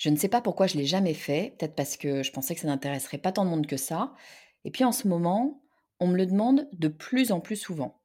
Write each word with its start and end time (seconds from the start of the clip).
Je 0.00 0.08
ne 0.08 0.16
sais 0.16 0.28
pas 0.28 0.40
pourquoi 0.40 0.66
je 0.66 0.78
l'ai 0.78 0.86
jamais 0.86 1.12
fait, 1.12 1.54
peut-être 1.58 1.74
parce 1.74 1.98
que 1.98 2.22
je 2.22 2.32
pensais 2.32 2.54
que 2.54 2.62
ça 2.62 2.68
n'intéresserait 2.68 3.18
pas 3.18 3.32
tant 3.32 3.44
de 3.44 3.50
monde 3.50 3.66
que 3.66 3.76
ça. 3.76 4.14
Et 4.64 4.70
puis 4.70 4.82
en 4.82 4.92
ce 4.92 5.06
moment, 5.06 5.62
on 6.00 6.06
me 6.06 6.16
le 6.16 6.24
demande 6.24 6.66
de 6.72 6.88
plus 6.88 7.32
en 7.32 7.40
plus 7.40 7.56
souvent. 7.56 8.00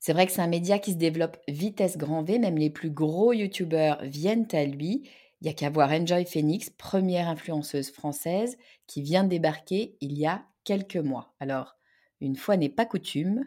C'est 0.00 0.14
vrai 0.14 0.24
que 0.24 0.32
c'est 0.32 0.40
un 0.40 0.46
média 0.46 0.78
qui 0.78 0.92
se 0.92 0.96
développe 0.96 1.36
vitesse 1.46 1.98
grand 1.98 2.22
V, 2.22 2.38
même 2.38 2.56
les 2.56 2.70
plus 2.70 2.88
gros 2.88 3.34
youtubeurs 3.34 4.02
viennent 4.04 4.48
à 4.52 4.64
lui. 4.64 5.10
Il 5.42 5.46
y 5.46 5.50
a 5.50 5.52
qu'à 5.52 5.68
voir 5.68 5.90
Enjoy 5.90 6.24
Phoenix, 6.24 6.70
première 6.70 7.28
influenceuse 7.28 7.90
française, 7.90 8.56
qui 8.86 9.02
vient 9.02 9.24
de 9.24 9.28
débarquer 9.28 9.98
il 10.00 10.16
y 10.16 10.24
a 10.24 10.46
quelques 10.64 10.96
mois. 10.96 11.34
Alors, 11.40 11.76
une 12.22 12.36
fois 12.36 12.56
n'est 12.56 12.70
pas 12.70 12.86
coutume, 12.86 13.44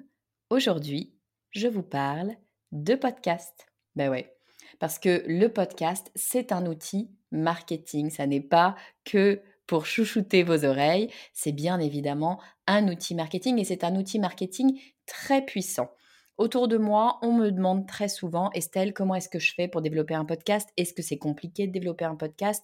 aujourd'hui, 0.51 1.15
je 1.49 1.67
vous 1.67 1.81
parle 1.81 2.35
de 2.71 2.93
podcast. 2.93 3.65
Ben 3.95 4.11
ouais, 4.11 4.37
parce 4.77 4.99
que 4.99 5.23
le 5.25 5.47
podcast, 5.47 6.11
c'est 6.13 6.51
un 6.51 6.67
outil 6.67 7.09
marketing. 7.31 8.09
Ça 8.09 8.27
n'est 8.27 8.41
pas 8.41 8.75
que 9.05 9.41
pour 9.67 9.85
chouchouter 9.85 10.43
vos 10.43 10.63
oreilles, 10.63 11.09
c'est 11.33 11.51
bien 11.51 11.79
évidemment 11.79 12.39
un 12.67 12.87
outil 12.87 13.15
marketing 13.15 13.59
et 13.59 13.65
c'est 13.65 13.83
un 13.83 13.95
outil 13.95 14.17
marketing 14.17 14.79
très 15.05 15.43
puissant. 15.43 15.89
Autour 16.37 16.67
de 16.67 16.77
moi, 16.77 17.17
on 17.23 17.33
me 17.33 17.49
demande 17.49 17.87
très 17.87 18.07
souvent, 18.07 18.51
Estelle, 18.53 18.93
comment 18.93 19.15
est-ce 19.15 19.27
que 19.27 19.39
je 19.39 19.55
fais 19.55 19.67
pour 19.67 19.81
développer 19.81 20.13
un 20.13 20.23
podcast? 20.23 20.69
Est-ce 20.77 20.93
que 20.93 21.01
c'est 21.01 21.17
compliqué 21.17 21.65
de 21.65 21.71
développer 21.71 22.05
un 22.05 22.15
podcast? 22.15 22.63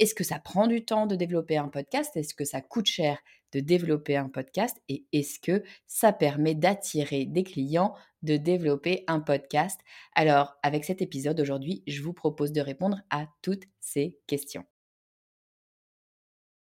Est-ce 0.00 0.14
que 0.14 0.24
ça 0.24 0.40
prend 0.40 0.66
du 0.66 0.84
temps 0.84 1.06
de 1.06 1.14
développer 1.14 1.56
un 1.56 1.68
podcast? 1.68 2.16
Est-ce 2.16 2.34
que 2.34 2.44
ça 2.44 2.60
coûte 2.60 2.86
cher 2.86 3.18
de 3.52 3.60
développer 3.60 4.16
un 4.16 4.28
podcast? 4.28 4.76
Et 4.88 5.04
est-ce 5.12 5.38
que 5.38 5.62
ça 5.86 6.12
permet 6.12 6.56
d'attirer 6.56 7.24
des 7.24 7.44
clients, 7.44 7.94
de 8.22 8.36
développer 8.36 9.04
un 9.06 9.20
podcast 9.20 9.80
Alors, 10.14 10.56
avec 10.62 10.84
cet 10.84 11.02
épisode 11.02 11.40
aujourd'hui, 11.40 11.82
je 11.86 12.02
vous 12.02 12.12
propose 12.12 12.52
de 12.52 12.60
répondre 12.60 13.00
à 13.10 13.26
toutes 13.42 13.64
ces 13.80 14.18
questions. 14.26 14.64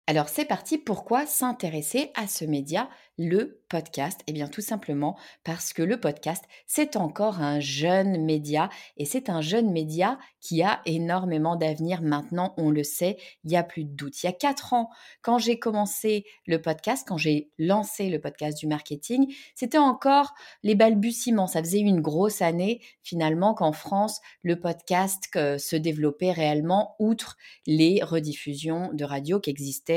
Alors 0.05 0.27
c'est 0.27 0.43
parti, 0.43 0.77
pourquoi 0.77 1.25
s'intéresser 1.25 2.11
à 2.13 2.27
ce 2.27 2.43
média, 2.43 2.89
le 3.17 3.63
podcast? 3.69 4.19
Eh 4.27 4.33
bien 4.33 4.49
tout 4.49 4.59
simplement 4.59 5.17
parce 5.45 5.71
que 5.71 5.81
le 5.81 5.97
podcast, 5.97 6.43
c'est 6.67 6.97
encore 6.97 7.39
un 7.39 7.61
jeune 7.61 8.25
média 8.25 8.69
et 8.97 9.05
c'est 9.05 9.29
un 9.29 9.39
jeune 9.39 9.71
média 9.71 10.19
qui 10.41 10.61
a 10.61 10.81
énormément 10.85 11.55
d'avenir 11.55 12.01
maintenant, 12.01 12.53
on 12.57 12.69
le 12.69 12.83
sait, 12.83 13.15
il 13.45 13.51
n'y 13.51 13.55
a 13.55 13.63
plus 13.63 13.85
de 13.85 13.95
doute. 13.95 14.21
Il 14.21 14.25
y 14.25 14.29
a 14.29 14.33
quatre 14.33 14.73
ans, 14.73 14.89
quand 15.21 15.37
j'ai 15.37 15.57
commencé 15.57 16.25
le 16.47 16.61
podcast, 16.61 17.07
quand 17.07 17.17
j'ai 17.17 17.49
lancé 17.57 18.09
le 18.09 18.19
podcast 18.19 18.57
du 18.57 18.67
marketing, 18.67 19.33
c'était 19.55 19.77
encore 19.77 20.33
les 20.63 20.75
balbutiements. 20.75 21.47
Ça 21.47 21.61
faisait 21.61 21.79
une 21.79 22.01
grosse 22.01 22.41
année 22.41 22.81
finalement 23.03 23.53
qu'en 23.53 23.71
France, 23.71 24.19
le 24.41 24.59
podcast 24.59 25.29
euh, 25.37 25.57
se 25.57 25.77
développait 25.77 26.33
réellement, 26.33 26.97
outre 26.99 27.37
les 27.67 28.03
rediffusions 28.03 28.89
de 28.91 29.05
radio 29.05 29.39
qui 29.39 29.49
existaient 29.49 29.92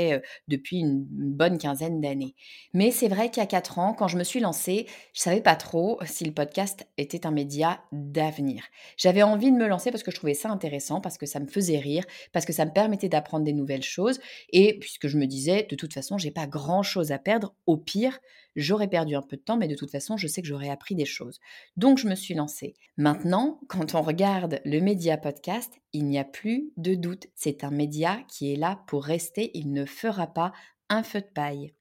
depuis 0.47 0.79
une, 0.79 1.05
bonne 1.09 1.57
quinzaine 1.57 2.01
d'années. 2.01 2.35
Mais 2.73 2.91
c'est 2.91 3.07
vrai 3.07 3.29
qu'il 3.29 3.41
y 3.41 3.43
a 3.43 3.47
quatre 3.47 3.79
ans, 3.79 3.93
quand 3.93 4.07
je 4.07 4.17
me 4.17 4.23
suis 4.23 4.39
lancée, 4.39 4.87
je 5.13 5.21
savais 5.21 5.41
pas 5.41 5.55
trop 5.55 5.99
si 6.05 6.25
le 6.25 6.31
podcast 6.31 6.87
était 6.97 7.25
un 7.25 7.31
média 7.31 7.81
d'avenir. 7.91 8.63
J'avais 8.97 9.23
envie 9.23 9.51
de 9.51 9.57
me 9.57 9.67
lancer 9.67 9.91
parce 9.91 10.03
que 10.03 10.11
je 10.11 10.17
trouvais 10.17 10.33
ça 10.33 10.49
intéressant, 10.49 11.01
parce 11.01 11.17
que 11.17 11.25
ça 11.25 11.39
me 11.39 11.47
faisait 11.47 11.79
rire, 11.79 12.03
parce 12.33 12.45
que 12.45 12.53
ça 12.53 12.65
me 12.65 12.71
permettait 12.71 13.09
d'apprendre 13.09 13.45
des 13.45 13.53
nouvelles 13.53 13.83
choses, 13.83 14.19
et 14.51 14.79
puisque 14.79 15.07
je 15.07 15.17
me 15.17 15.25
disais, 15.25 15.67
de 15.69 15.75
toute 15.75 15.93
façon, 15.93 16.17
j'ai 16.17 16.31
pas 16.31 16.47
grand 16.47 16.83
chose 16.83 17.11
à 17.11 17.19
perdre. 17.19 17.53
Au 17.65 17.77
pire, 17.77 18.19
j'aurais 18.57 18.89
perdu 18.89 19.15
un 19.15 19.21
peu 19.21 19.37
de 19.37 19.41
temps, 19.41 19.55
mais 19.55 19.67
de 19.67 19.75
toute 19.75 19.91
façon, 19.91 20.17
je 20.17 20.27
sais 20.27 20.41
que 20.41 20.47
j'aurais 20.47 20.69
appris 20.69 20.95
des 20.95 21.05
choses. 21.05 21.39
Donc, 21.77 21.99
je 21.99 22.07
me 22.07 22.15
suis 22.15 22.33
lancée. 22.33 22.75
Maintenant, 22.97 23.61
quand 23.69 23.95
on 23.95 24.01
regarde 24.01 24.59
le 24.65 24.79
média 24.81 25.17
podcast, 25.17 25.79
il 25.93 26.05
n'y 26.05 26.19
a 26.19 26.25
plus 26.25 26.73
de 26.75 26.95
doute. 26.95 27.27
C'est 27.35 27.63
un 27.63 27.71
média 27.71 28.19
qui 28.27 28.51
est 28.51 28.57
là 28.57 28.83
pour 28.87 29.05
rester. 29.05 29.51
Il 29.53 29.71
ne 29.71 29.85
fera 29.85 30.27
pas 30.27 30.51
un 30.89 31.03
feu 31.03 31.21
de 31.21 31.31
paille. 31.33 31.73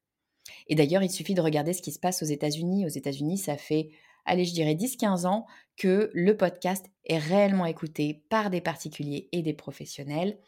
Et 0.68 0.74
d'ailleurs, 0.74 1.02
il 1.02 1.10
suffit 1.10 1.34
de 1.34 1.40
regarder 1.40 1.72
ce 1.72 1.82
qui 1.82 1.92
se 1.92 1.98
passe 1.98 2.22
aux 2.22 2.26
États-Unis. 2.26 2.86
Aux 2.86 2.90
États-Unis, 2.90 3.38
ça 3.38 3.56
fait, 3.56 3.88
allez, 4.24 4.44
je 4.44 4.52
dirais 4.52 4.74
10-15 4.74 5.26
ans 5.26 5.46
que 5.76 6.10
le 6.12 6.36
podcast 6.36 6.86
est 7.06 7.18
réellement 7.18 7.66
écouté 7.66 8.22
par 8.28 8.50
des 8.50 8.60
particuliers 8.60 9.28
et 9.32 9.42
des 9.42 9.54
professionnels. 9.54 10.38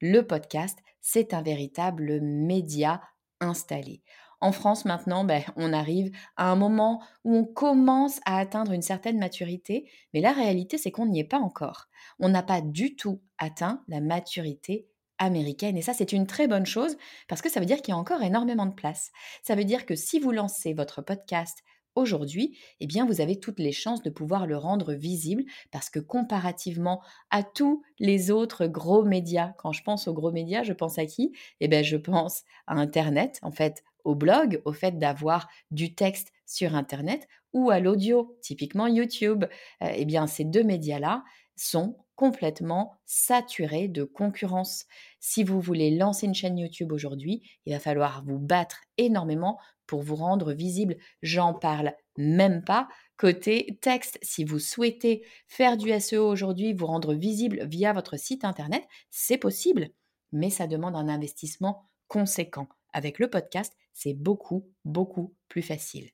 Le 0.00 0.20
podcast, 0.20 0.78
c'est 1.00 1.34
un 1.34 1.42
véritable 1.42 2.20
média 2.20 3.00
installé. 3.40 4.02
En 4.40 4.52
France, 4.52 4.84
maintenant, 4.84 5.24
ben, 5.24 5.42
on 5.56 5.72
arrive 5.72 6.10
à 6.36 6.50
un 6.50 6.56
moment 6.56 7.02
où 7.24 7.36
on 7.36 7.44
commence 7.44 8.20
à 8.24 8.38
atteindre 8.38 8.72
une 8.72 8.82
certaine 8.82 9.18
maturité, 9.18 9.90
mais 10.14 10.20
la 10.20 10.32
réalité, 10.32 10.78
c'est 10.78 10.92
qu'on 10.92 11.06
n'y 11.06 11.20
est 11.20 11.24
pas 11.24 11.40
encore. 11.40 11.88
On 12.20 12.28
n'a 12.28 12.42
pas 12.42 12.60
du 12.60 12.94
tout 12.94 13.20
atteint 13.38 13.82
la 13.88 14.00
maturité 14.00 14.88
américaine. 15.18 15.76
Et 15.76 15.82
ça, 15.82 15.92
c'est 15.92 16.12
une 16.12 16.26
très 16.26 16.46
bonne 16.46 16.66
chose 16.66 16.96
parce 17.26 17.42
que 17.42 17.50
ça 17.50 17.58
veut 17.60 17.66
dire 17.66 17.82
qu'il 17.82 17.92
y 17.92 17.96
a 17.96 17.98
encore 17.98 18.22
énormément 18.22 18.66
de 18.66 18.74
place. 18.74 19.10
Ça 19.42 19.56
veut 19.56 19.64
dire 19.64 19.84
que 19.84 19.96
si 19.96 20.20
vous 20.20 20.30
lancez 20.30 20.72
votre 20.72 21.02
podcast 21.02 21.58
aujourd'hui, 21.98 22.56
eh 22.80 22.86
bien, 22.86 23.06
vous 23.06 23.20
avez 23.20 23.38
toutes 23.38 23.58
les 23.58 23.72
chances 23.72 24.02
de 24.02 24.10
pouvoir 24.10 24.46
le 24.46 24.56
rendre 24.56 24.94
visible 24.94 25.44
parce 25.70 25.90
que 25.90 25.98
comparativement 25.98 27.02
à 27.30 27.42
tous 27.42 27.82
les 27.98 28.30
autres 28.30 28.66
gros 28.66 29.04
médias, 29.04 29.52
quand 29.58 29.72
je 29.72 29.82
pense 29.82 30.08
aux 30.08 30.14
gros 30.14 30.32
médias, 30.32 30.62
je 30.62 30.72
pense 30.72 30.98
à 30.98 31.06
qui? 31.06 31.32
Eh 31.60 31.68
bien, 31.68 31.82
je 31.82 31.96
pense 31.96 32.44
à 32.66 32.74
Internet. 32.74 33.38
En 33.42 33.50
fait, 33.50 33.84
au 34.04 34.14
blog, 34.14 34.62
au 34.64 34.72
fait 34.72 34.98
d'avoir 34.98 35.48
du 35.70 35.94
texte 35.94 36.32
sur 36.46 36.74
Internet 36.74 37.28
ou 37.52 37.70
à 37.70 37.80
l'audio, 37.80 38.36
typiquement 38.42 38.86
YouTube. 38.86 39.44
Euh, 39.82 39.90
eh 39.94 40.04
bien, 40.04 40.26
ces 40.26 40.44
deux 40.44 40.64
médias-là 40.64 41.24
sont 41.56 41.96
complètement 42.14 42.98
saturés 43.06 43.88
de 43.88 44.02
concurrence. 44.02 44.86
Si 45.20 45.44
vous 45.44 45.60
voulez 45.60 45.96
lancer 45.96 46.26
une 46.26 46.34
chaîne 46.34 46.58
YouTube 46.58 46.92
aujourd'hui, 46.92 47.42
il 47.64 47.72
va 47.72 47.78
falloir 47.78 48.24
vous 48.24 48.38
battre 48.38 48.80
énormément 48.96 49.58
pour 49.88 50.02
vous 50.02 50.14
rendre 50.14 50.52
visible. 50.52 50.96
J'en 51.22 51.52
parle 51.52 51.94
même 52.16 52.62
pas 52.62 52.88
côté 53.16 53.78
texte. 53.80 54.18
Si 54.22 54.44
vous 54.44 54.60
souhaitez 54.60 55.24
faire 55.48 55.76
du 55.76 55.90
SEO 55.98 56.28
aujourd'hui, 56.28 56.72
vous 56.72 56.86
rendre 56.86 57.14
visible 57.14 57.66
via 57.66 57.92
votre 57.92 58.16
site 58.16 58.44
internet, 58.44 58.84
c'est 59.10 59.38
possible, 59.38 59.88
mais 60.30 60.50
ça 60.50 60.68
demande 60.68 60.94
un 60.94 61.08
investissement 61.08 61.90
conséquent. 62.06 62.68
Avec 62.92 63.18
le 63.18 63.28
podcast, 63.28 63.74
c'est 63.92 64.14
beaucoup, 64.14 64.68
beaucoup 64.84 65.34
plus 65.48 65.62
facile. 65.62 66.10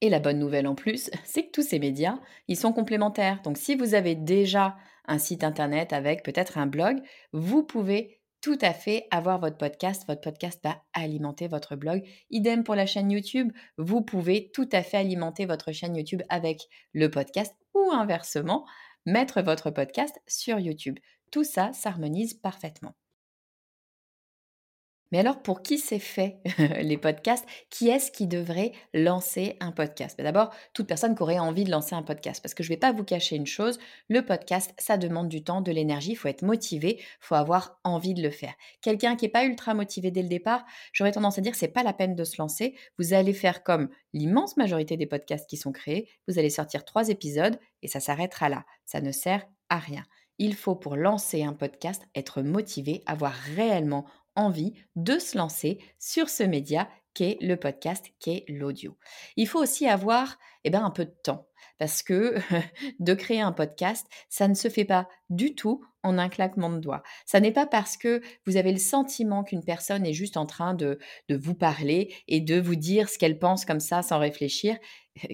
Et 0.00 0.10
la 0.10 0.20
bonne 0.20 0.38
nouvelle 0.38 0.66
en 0.66 0.74
plus, 0.74 1.10
c'est 1.24 1.46
que 1.46 1.50
tous 1.50 1.66
ces 1.66 1.78
médias, 1.78 2.20
ils 2.48 2.56
sont 2.56 2.72
complémentaires. 2.72 3.40
Donc 3.42 3.58
si 3.58 3.74
vous 3.74 3.94
avez 3.94 4.14
déjà 4.14 4.76
un 5.06 5.18
site 5.18 5.44
internet 5.44 5.92
avec 5.92 6.22
peut-être 6.22 6.58
un 6.58 6.66
blog, 6.66 7.00
vous 7.32 7.62
pouvez 7.62 8.15
tout 8.46 8.58
à 8.62 8.72
fait 8.72 9.08
avoir 9.10 9.40
votre 9.40 9.56
podcast. 9.56 10.04
Votre 10.06 10.20
podcast 10.20 10.60
va 10.62 10.80
alimenter 10.92 11.48
votre 11.48 11.74
blog. 11.74 12.04
Idem 12.30 12.62
pour 12.62 12.76
la 12.76 12.86
chaîne 12.86 13.10
YouTube. 13.10 13.50
Vous 13.76 14.02
pouvez 14.02 14.52
tout 14.52 14.68
à 14.70 14.84
fait 14.84 14.98
alimenter 14.98 15.46
votre 15.46 15.72
chaîne 15.72 15.96
YouTube 15.96 16.22
avec 16.28 16.62
le 16.92 17.10
podcast 17.10 17.52
ou 17.74 17.90
inversement, 17.90 18.64
mettre 19.04 19.42
votre 19.42 19.70
podcast 19.72 20.16
sur 20.28 20.60
YouTube. 20.60 20.96
Tout 21.32 21.42
ça 21.42 21.72
s'harmonise 21.72 22.34
parfaitement. 22.34 22.94
Mais 25.12 25.18
alors, 25.20 25.42
pour 25.42 25.62
qui 25.62 25.78
c'est 25.78 25.98
fait 25.98 26.38
les 26.82 26.96
podcasts? 26.96 27.46
Qui 27.70 27.88
est-ce 27.88 28.10
qui 28.10 28.26
devrait 28.26 28.72
lancer 28.92 29.56
un 29.60 29.72
podcast? 29.72 30.16
Ben, 30.18 30.24
D'abord, 30.24 30.52
toute 30.72 30.86
personne 30.86 31.14
qui 31.14 31.22
aurait 31.22 31.38
envie 31.38 31.64
de 31.64 31.70
lancer 31.70 31.94
un 31.94 32.02
podcast. 32.02 32.42
Parce 32.42 32.54
que 32.54 32.62
je 32.62 32.70
ne 32.70 32.74
vais 32.74 32.80
pas 32.80 32.92
vous 32.92 33.04
cacher 33.04 33.36
une 33.36 33.46
chose, 33.46 33.78
le 34.08 34.22
podcast, 34.22 34.72
ça 34.78 34.96
demande 34.96 35.28
du 35.28 35.44
temps, 35.44 35.60
de 35.60 35.70
l'énergie, 35.72 36.12
il 36.12 36.16
faut 36.16 36.28
être 36.28 36.42
motivé, 36.42 36.96
il 36.98 37.04
faut 37.20 37.34
avoir 37.34 37.78
envie 37.84 38.14
de 38.14 38.22
le 38.22 38.30
faire. 38.30 38.54
Quelqu'un 38.80 39.16
qui 39.16 39.26
n'est 39.26 39.30
pas 39.30 39.44
ultra 39.44 39.74
motivé 39.74 40.10
dès 40.10 40.22
le 40.22 40.28
départ, 40.28 40.64
j'aurais 40.92 41.12
tendance 41.12 41.38
à 41.38 41.40
dire 41.40 41.52
que 41.52 41.58
c'est 41.58 41.68
pas 41.68 41.82
la 41.82 41.92
peine 41.92 42.14
de 42.14 42.24
se 42.24 42.40
lancer. 42.40 42.74
Vous 42.98 43.14
allez 43.14 43.32
faire 43.32 43.62
comme 43.62 43.88
l'immense 44.12 44.56
majorité 44.56 44.96
des 44.96 45.06
podcasts 45.06 45.48
qui 45.48 45.56
sont 45.56 45.72
créés, 45.72 46.08
vous 46.26 46.38
allez 46.38 46.50
sortir 46.50 46.84
trois 46.84 47.08
épisodes 47.08 47.58
et 47.82 47.88
ça 47.88 48.00
s'arrêtera 48.00 48.48
là. 48.48 48.64
Ça 48.84 49.00
ne 49.00 49.12
sert 49.12 49.46
à 49.68 49.78
rien. 49.78 50.04
Il 50.38 50.54
faut 50.54 50.76
pour 50.76 50.96
lancer 50.96 51.42
un 51.42 51.54
podcast 51.54 52.02
être 52.14 52.42
motivé, 52.42 53.02
avoir 53.06 53.32
réellement 53.32 54.04
envie 54.36 54.74
de 54.94 55.18
se 55.18 55.36
lancer 55.36 55.78
sur 55.98 56.28
ce 56.28 56.42
média 56.42 56.88
qu'est 57.14 57.38
le 57.40 57.56
podcast, 57.56 58.06
qu'est 58.20 58.44
l'audio. 58.48 58.98
Il 59.36 59.48
faut 59.48 59.60
aussi 59.60 59.88
avoir 59.88 60.38
eh 60.64 60.70
ben, 60.70 60.84
un 60.84 60.90
peu 60.90 61.06
de 61.06 61.14
temps 61.22 61.48
parce 61.78 62.02
que 62.02 62.36
de 63.00 63.14
créer 63.14 63.40
un 63.40 63.52
podcast, 63.52 64.06
ça 64.28 64.48
ne 64.48 64.54
se 64.54 64.68
fait 64.68 64.84
pas 64.84 65.08
du 65.30 65.54
tout 65.54 65.84
en 66.02 66.18
un 66.18 66.28
claquement 66.28 66.70
de 66.70 66.78
doigts. 66.78 67.02
Ça 67.24 67.40
n'est 67.40 67.52
pas 67.52 67.66
parce 67.66 67.96
que 67.96 68.20
vous 68.46 68.56
avez 68.56 68.72
le 68.72 68.78
sentiment 68.78 69.44
qu'une 69.44 69.64
personne 69.64 70.06
est 70.06 70.12
juste 70.12 70.36
en 70.36 70.46
train 70.46 70.74
de, 70.74 70.98
de 71.28 71.36
vous 71.36 71.54
parler 71.54 72.14
et 72.28 72.40
de 72.40 72.60
vous 72.60 72.76
dire 72.76 73.08
ce 73.08 73.18
qu'elle 73.18 73.38
pense 73.38 73.64
comme 73.64 73.80
ça 73.80 74.02
sans 74.02 74.18
réfléchir 74.18 74.76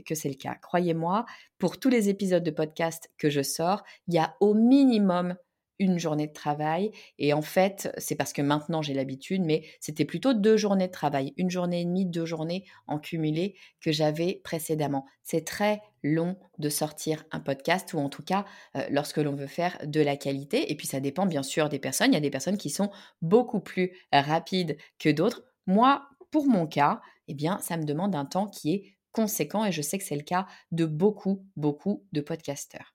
que 0.07 0.15
c'est 0.15 0.29
le 0.29 0.37
cas. 0.37 0.55
Croyez-moi, 0.55 1.27
pour 1.59 1.79
tous 1.79 1.89
les 1.89 2.09
épisodes 2.09 2.45
de 2.45 2.51
podcast 2.51 3.11
que 3.19 3.29
je 3.29 3.43
sors, 3.43 3.83
il 4.09 4.15
y 4.15 4.19
a 4.19 4.37
au 4.41 4.55
minimum 4.55 5.35
une 5.79 5.99
journée 5.99 6.27
de 6.27 6.33
travail. 6.33 6.93
Et 7.19 7.33
en 7.33 7.43
fait, 7.43 7.93
c'est 7.99 8.15
parce 8.15 8.33
que 8.33 8.43
maintenant 8.43 8.83
j'ai 8.83 8.95
l'habitude, 8.95 9.43
mais 9.43 9.65
c'était 9.81 10.05
plutôt 10.05 10.35
deux 10.35 10.57
journées 10.57 10.87
de 10.87 10.93
travail, 10.93 11.33
une 11.37 11.51
journée 11.51 11.81
et 11.81 11.85
demie, 11.85 12.07
deux 12.07 12.27
journées 12.27 12.65
en 12.87 12.99
cumulé 12.99 13.55
que 13.81 13.93
j'avais 13.93 14.41
précédemment. 14.45 15.07
C'est 15.23 15.45
très 15.45 15.81
long 16.03 16.37
de 16.59 16.69
sortir 16.69 17.25
un 17.31 17.41
podcast 17.41 17.95
ou 17.95 17.99
en 17.99 18.09
tout 18.09 18.23
cas 18.23 18.45
euh, 18.77 18.87
lorsque 18.91 19.19
l'on 19.19 19.35
veut 19.35 19.47
faire 19.47 19.79
de 19.85 20.01
la 20.01 20.17
qualité. 20.17 20.71
Et 20.71 20.77
puis 20.77 20.87
ça 20.87 21.01
dépend 21.01 21.27
bien 21.27 21.43
sûr 21.43 21.69
des 21.69 21.79
personnes. 21.79 22.13
Il 22.13 22.15
y 22.15 22.19
a 22.19 22.21
des 22.21 22.31
personnes 22.31 22.59
qui 22.59 22.71
sont 22.71 22.91
beaucoup 23.21 23.61
plus 23.61 23.93
rapides 24.13 24.77
que 24.99 25.09
d'autres. 25.09 25.45
Moi, 25.67 26.09
pour 26.31 26.47
mon 26.47 26.67
cas, 26.67 27.01
eh 27.29 27.35
bien, 27.35 27.59
ça 27.61 27.77
me 27.77 27.85
demande 27.85 28.15
un 28.17 28.25
temps 28.25 28.47
qui 28.47 28.75
est 28.75 28.97
conséquent 29.13 29.65
et 29.65 29.73
je 29.73 29.83
sais 29.83 29.99
que 29.99 30.05
c'est 30.05 30.17
le 30.17 30.23
cas 30.23 30.47
de 30.73 30.87
beaucoup, 30.87 31.47
beaucoup 31.57 32.05
de 32.13 32.21
podcasteurs. 32.21 32.95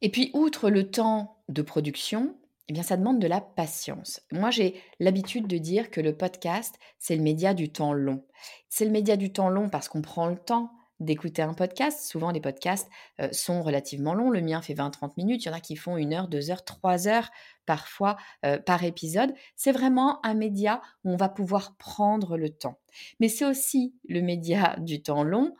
Et 0.00 0.10
puis, 0.10 0.30
outre 0.32 0.70
le 0.70 0.90
temps 0.90 1.38
de 1.48 1.62
production, 1.62 2.36
eh 2.68 2.72
bien, 2.72 2.82
ça 2.82 2.96
demande 2.96 3.18
de 3.18 3.26
la 3.26 3.40
patience. 3.40 4.20
Moi, 4.30 4.50
j'ai 4.50 4.80
l'habitude 5.00 5.46
de 5.46 5.58
dire 5.58 5.90
que 5.90 6.00
le 6.00 6.16
podcast, 6.16 6.78
c'est 6.98 7.16
le 7.16 7.22
média 7.22 7.54
du 7.54 7.70
temps 7.70 7.92
long. 7.92 8.24
C'est 8.68 8.84
le 8.84 8.90
média 8.90 9.16
du 9.16 9.32
temps 9.32 9.48
long 9.48 9.68
parce 9.68 9.88
qu'on 9.88 10.02
prend 10.02 10.26
le 10.26 10.36
temps 10.36 10.70
d'écouter 11.00 11.42
un 11.42 11.54
podcast. 11.54 12.06
Souvent, 12.06 12.30
les 12.30 12.40
podcasts 12.40 12.88
euh, 13.20 13.28
sont 13.32 13.62
relativement 13.62 14.14
longs. 14.14 14.30
Le 14.30 14.40
mien 14.40 14.60
fait 14.60 14.74
20-30 14.74 15.12
minutes. 15.16 15.44
Il 15.44 15.48
y 15.48 15.50
en 15.50 15.54
a 15.54 15.60
qui 15.60 15.76
font 15.76 15.96
une 15.96 16.12
heure, 16.12 16.28
deux 16.28 16.50
heures, 16.50 16.64
trois 16.64 17.08
heures 17.08 17.30
parfois 17.66 18.16
euh, 18.44 18.58
par 18.58 18.84
épisode. 18.84 19.32
C'est 19.56 19.72
vraiment 19.72 20.24
un 20.24 20.34
média 20.34 20.82
où 21.04 21.12
on 21.12 21.16
va 21.16 21.28
pouvoir 21.28 21.76
prendre 21.76 22.36
le 22.36 22.50
temps. 22.50 22.78
Mais 23.20 23.28
c'est 23.28 23.44
aussi 23.44 23.94
le 24.08 24.20
média 24.22 24.76
du 24.78 25.02
temps 25.02 25.22
long 25.22 25.54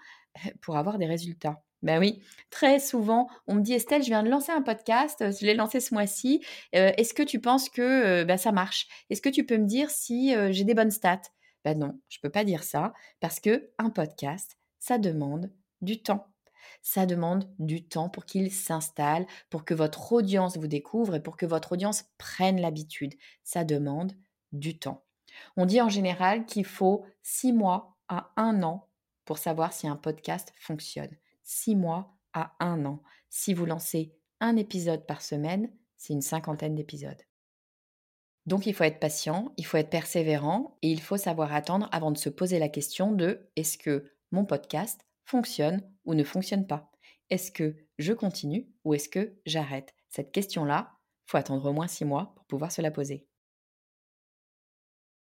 euh, 0.44 0.50
pour 0.60 0.76
avoir 0.76 0.98
des 0.98 1.06
résultats. 1.06 1.62
Ben 1.82 2.00
oui, 2.00 2.20
très 2.50 2.80
souvent, 2.80 3.28
on 3.46 3.54
me 3.54 3.60
dit 3.60 3.72
Estelle, 3.72 4.02
je 4.02 4.08
viens 4.08 4.24
de 4.24 4.28
lancer 4.28 4.50
un 4.50 4.62
podcast, 4.62 5.18
je 5.20 5.46
l'ai 5.46 5.54
lancé 5.54 5.78
ce 5.78 5.94
mois-ci. 5.94 6.44
Est-ce 6.72 7.14
que 7.14 7.22
tu 7.22 7.40
penses 7.40 7.68
que 7.68 8.24
ben, 8.24 8.36
ça 8.36 8.50
marche? 8.50 8.88
Est-ce 9.10 9.22
que 9.22 9.28
tu 9.28 9.46
peux 9.46 9.58
me 9.58 9.66
dire 9.66 9.88
si 9.90 10.34
j'ai 10.50 10.64
des 10.64 10.74
bonnes 10.74 10.90
stats? 10.90 11.22
Ben 11.64 11.78
non, 11.78 12.00
je 12.08 12.18
ne 12.18 12.22
peux 12.22 12.30
pas 12.30 12.44
dire 12.44 12.64
ça 12.64 12.92
parce 13.20 13.38
que 13.38 13.70
un 13.78 13.90
podcast, 13.90 14.58
ça 14.80 14.98
demande 14.98 15.52
du 15.80 16.02
temps. 16.02 16.32
Ça 16.82 17.06
demande 17.06 17.48
du 17.58 17.86
temps 17.86 18.08
pour 18.08 18.24
qu'il 18.24 18.50
s'installe, 18.52 19.26
pour 19.48 19.64
que 19.64 19.74
votre 19.74 20.12
audience 20.12 20.56
vous 20.56 20.66
découvre 20.66 21.16
et 21.16 21.22
pour 21.22 21.36
que 21.36 21.46
votre 21.46 21.72
audience 21.72 22.04
prenne 22.18 22.60
l'habitude. 22.60 23.14
Ça 23.44 23.64
demande 23.64 24.12
du 24.52 24.78
temps. 24.78 25.04
On 25.56 25.66
dit 25.66 25.80
en 25.80 25.88
général 25.88 26.44
qu'il 26.44 26.64
faut 26.64 27.04
six 27.22 27.52
mois 27.52 27.96
à 28.08 28.32
un 28.36 28.62
an 28.62 28.88
pour 29.24 29.38
savoir 29.38 29.72
si 29.72 29.86
un 29.86 29.96
podcast 29.96 30.52
fonctionne 30.56 31.16
six 31.48 31.74
mois 31.74 32.14
à 32.34 32.54
un 32.60 32.84
an. 32.84 33.02
Si 33.30 33.54
vous 33.54 33.64
lancez 33.64 34.14
un 34.38 34.56
épisode 34.56 35.06
par 35.06 35.22
semaine, 35.22 35.72
c'est 35.96 36.12
une 36.12 36.20
cinquantaine 36.20 36.74
d'épisodes. 36.74 37.22
Donc 38.44 38.66
il 38.66 38.74
faut 38.74 38.84
être 38.84 39.00
patient, 39.00 39.52
il 39.56 39.64
faut 39.64 39.78
être 39.78 39.90
persévérant 39.90 40.76
et 40.82 40.90
il 40.90 41.00
faut 41.00 41.16
savoir 41.16 41.54
attendre 41.54 41.88
avant 41.90 42.12
de 42.12 42.18
se 42.18 42.28
poser 42.28 42.58
la 42.58 42.68
question 42.68 43.12
de 43.12 43.50
est-ce 43.56 43.78
que 43.78 44.12
mon 44.30 44.44
podcast 44.44 45.06
fonctionne 45.24 45.82
ou 46.04 46.14
ne 46.14 46.22
fonctionne 46.22 46.66
pas? 46.66 46.92
Est-ce 47.30 47.50
que 47.50 47.76
je 47.98 48.12
continue 48.12 48.70
ou 48.84 48.92
est-ce 48.92 49.08
que 49.08 49.38
j'arrête? 49.46 49.94
Cette 50.10 50.32
question-là, 50.32 50.98
faut 51.26 51.38
attendre 51.38 51.64
au 51.64 51.72
moins 51.72 51.88
six 51.88 52.04
mois 52.04 52.34
pour 52.36 52.44
pouvoir 52.44 52.72
se 52.72 52.82
la 52.82 52.90
poser. 52.90 53.26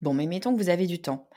Bon, 0.01 0.13
mais 0.13 0.25
mettons 0.25 0.53
que 0.53 0.61
vous 0.61 0.69
avez 0.69 0.87
du 0.87 1.01
temps 1.01 1.29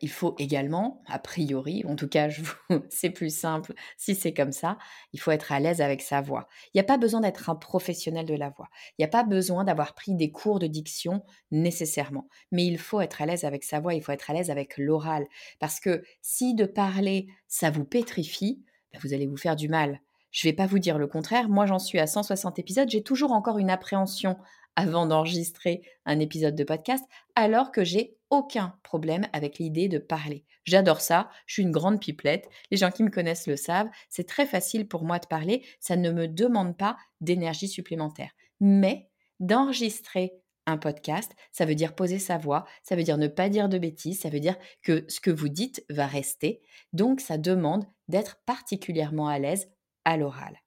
il 0.00 0.10
faut 0.10 0.34
également, 0.38 1.02
a 1.06 1.18
priori, 1.18 1.82
en 1.86 1.96
tout 1.96 2.08
cas, 2.08 2.28
c'est 2.90 3.10
plus 3.10 3.34
simple 3.34 3.72
si 3.96 4.14
c'est 4.14 4.34
comme 4.34 4.52
ça, 4.52 4.76
il 5.12 5.20
faut 5.20 5.30
être 5.30 5.52
à 5.52 5.60
l'aise 5.60 5.80
avec 5.80 6.02
sa 6.02 6.20
voix. 6.20 6.48
Il 6.66 6.76
n'y 6.76 6.80
a 6.80 6.84
pas 6.84 6.98
besoin 6.98 7.20
d'être 7.20 7.48
un 7.48 7.54
professionnel 7.54 8.26
de 8.26 8.34
la 8.34 8.50
voix. 8.50 8.68
Il 8.90 9.02
n'y 9.02 9.06
a 9.06 9.08
pas 9.08 9.24
besoin 9.24 9.64
d'avoir 9.64 9.94
pris 9.94 10.14
des 10.14 10.30
cours 10.30 10.58
de 10.58 10.66
diction 10.66 11.22
nécessairement. 11.50 12.28
Mais 12.50 12.66
il 12.66 12.78
faut 12.78 13.00
être 13.00 13.22
à 13.22 13.26
l'aise 13.26 13.44
avec 13.44 13.64
sa 13.64 13.80
voix, 13.80 13.94
il 13.94 14.02
faut 14.02 14.12
être 14.12 14.30
à 14.30 14.34
l'aise 14.34 14.50
avec 14.50 14.76
l'oral. 14.76 15.26
Parce 15.58 15.80
que 15.80 16.02
si 16.20 16.54
de 16.54 16.66
parler, 16.66 17.28
ça 17.48 17.70
vous 17.70 17.84
pétrifie, 17.84 18.62
bah, 18.92 18.98
vous 19.02 19.14
allez 19.14 19.26
vous 19.26 19.36
faire 19.36 19.56
du 19.56 19.68
mal. 19.68 20.00
Je 20.30 20.46
ne 20.46 20.50
vais 20.50 20.56
pas 20.56 20.66
vous 20.66 20.78
dire 20.78 20.98
le 20.98 21.06
contraire. 21.06 21.48
Moi, 21.48 21.66
j'en 21.66 21.78
suis 21.78 21.98
à 21.98 22.06
160 22.06 22.58
épisodes. 22.58 22.88
J'ai 22.88 23.02
toujours 23.02 23.32
encore 23.32 23.58
une 23.58 23.70
appréhension 23.70 24.38
avant 24.76 25.06
d'enregistrer 25.06 25.82
un 26.04 26.18
épisode 26.20 26.54
de 26.54 26.64
podcast, 26.64 27.04
alors 27.34 27.72
que 27.72 27.84
j'ai 27.84 28.16
aucun 28.30 28.78
problème 28.82 29.26
avec 29.32 29.58
l'idée 29.58 29.88
de 29.88 29.98
parler. 29.98 30.44
J'adore 30.64 31.00
ça, 31.00 31.28
je 31.46 31.54
suis 31.54 31.62
une 31.62 31.72
grande 31.72 32.00
pipelette, 32.00 32.48
les 32.70 32.76
gens 32.76 32.90
qui 32.90 33.02
me 33.02 33.10
connaissent 33.10 33.46
le 33.46 33.56
savent, 33.56 33.90
c'est 34.08 34.26
très 34.26 34.46
facile 34.46 34.88
pour 34.88 35.04
moi 35.04 35.18
de 35.18 35.26
parler, 35.26 35.66
ça 35.80 35.96
ne 35.96 36.10
me 36.10 36.28
demande 36.28 36.76
pas 36.76 36.96
d'énergie 37.20 37.68
supplémentaire. 37.68 38.30
Mais 38.60 39.10
d'enregistrer 39.40 40.32
un 40.66 40.78
podcast, 40.78 41.32
ça 41.50 41.64
veut 41.64 41.74
dire 41.74 41.94
poser 41.94 42.18
sa 42.18 42.38
voix, 42.38 42.64
ça 42.82 42.94
veut 42.94 43.02
dire 43.02 43.18
ne 43.18 43.26
pas 43.26 43.48
dire 43.48 43.68
de 43.68 43.78
bêtises, 43.78 44.20
ça 44.20 44.30
veut 44.30 44.40
dire 44.40 44.56
que 44.82 45.04
ce 45.08 45.20
que 45.20 45.30
vous 45.30 45.48
dites 45.48 45.84
va 45.90 46.06
rester. 46.06 46.62
Donc 46.92 47.20
ça 47.20 47.38
demande 47.38 47.84
d'être 48.08 48.40
particulièrement 48.46 49.28
à 49.28 49.38
l'aise 49.38 49.68
à 50.04 50.16
l'oral. 50.16 50.62